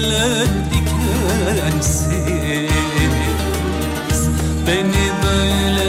[0.00, 2.20] güller dikensiz
[4.66, 5.88] Beni böyle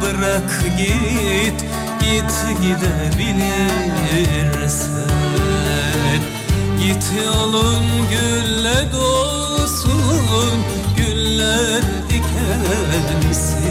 [0.00, 1.58] bırak git
[2.00, 2.32] git
[2.62, 3.42] gidebilirsen
[6.78, 10.56] Git yolun gülle dolsun
[10.96, 13.62] güller dikensiz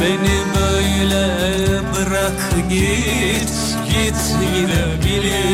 [0.00, 1.24] Beni böyle
[1.94, 2.40] bırak
[2.70, 3.52] git
[3.88, 4.22] git
[4.54, 5.48] gidebilirsen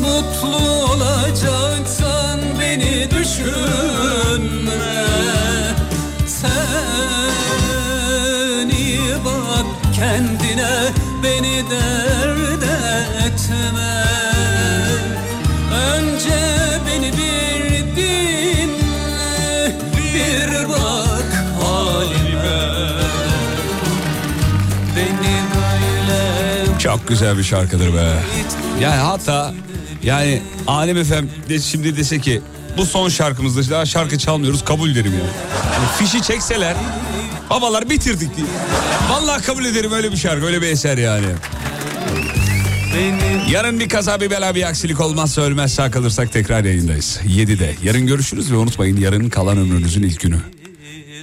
[0.00, 0.62] mutlu
[0.92, 5.06] olacaksan beni düşünme.
[6.26, 6.52] Sen
[9.24, 9.66] bak
[9.96, 10.92] kendine
[11.22, 12.62] beni dert
[13.26, 14.21] etme
[27.12, 28.14] güzel bir şarkıdır be.
[28.80, 29.54] Yani hatta
[30.02, 32.40] yani Alem Efem de şimdi dese ki
[32.76, 35.18] bu son şarkımızda daha şarkı çalmıyoruz kabul derim ya.
[35.18, 36.76] Yani fişi çekseler
[37.50, 38.46] babalar bitirdik diye.
[39.10, 41.26] Vallahi kabul ederim öyle bir şarkı öyle bir eser yani.
[43.50, 47.20] Yarın bir kaza bir bela bir aksilik olmazsa ölmezse kalırsak tekrar yayındayız.
[47.24, 47.74] 7'de.
[47.82, 50.38] Yarın görüşürüz ve unutmayın yarın kalan ömrünüzün ilk günü.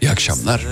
[0.01, 0.65] İyi akşamlar.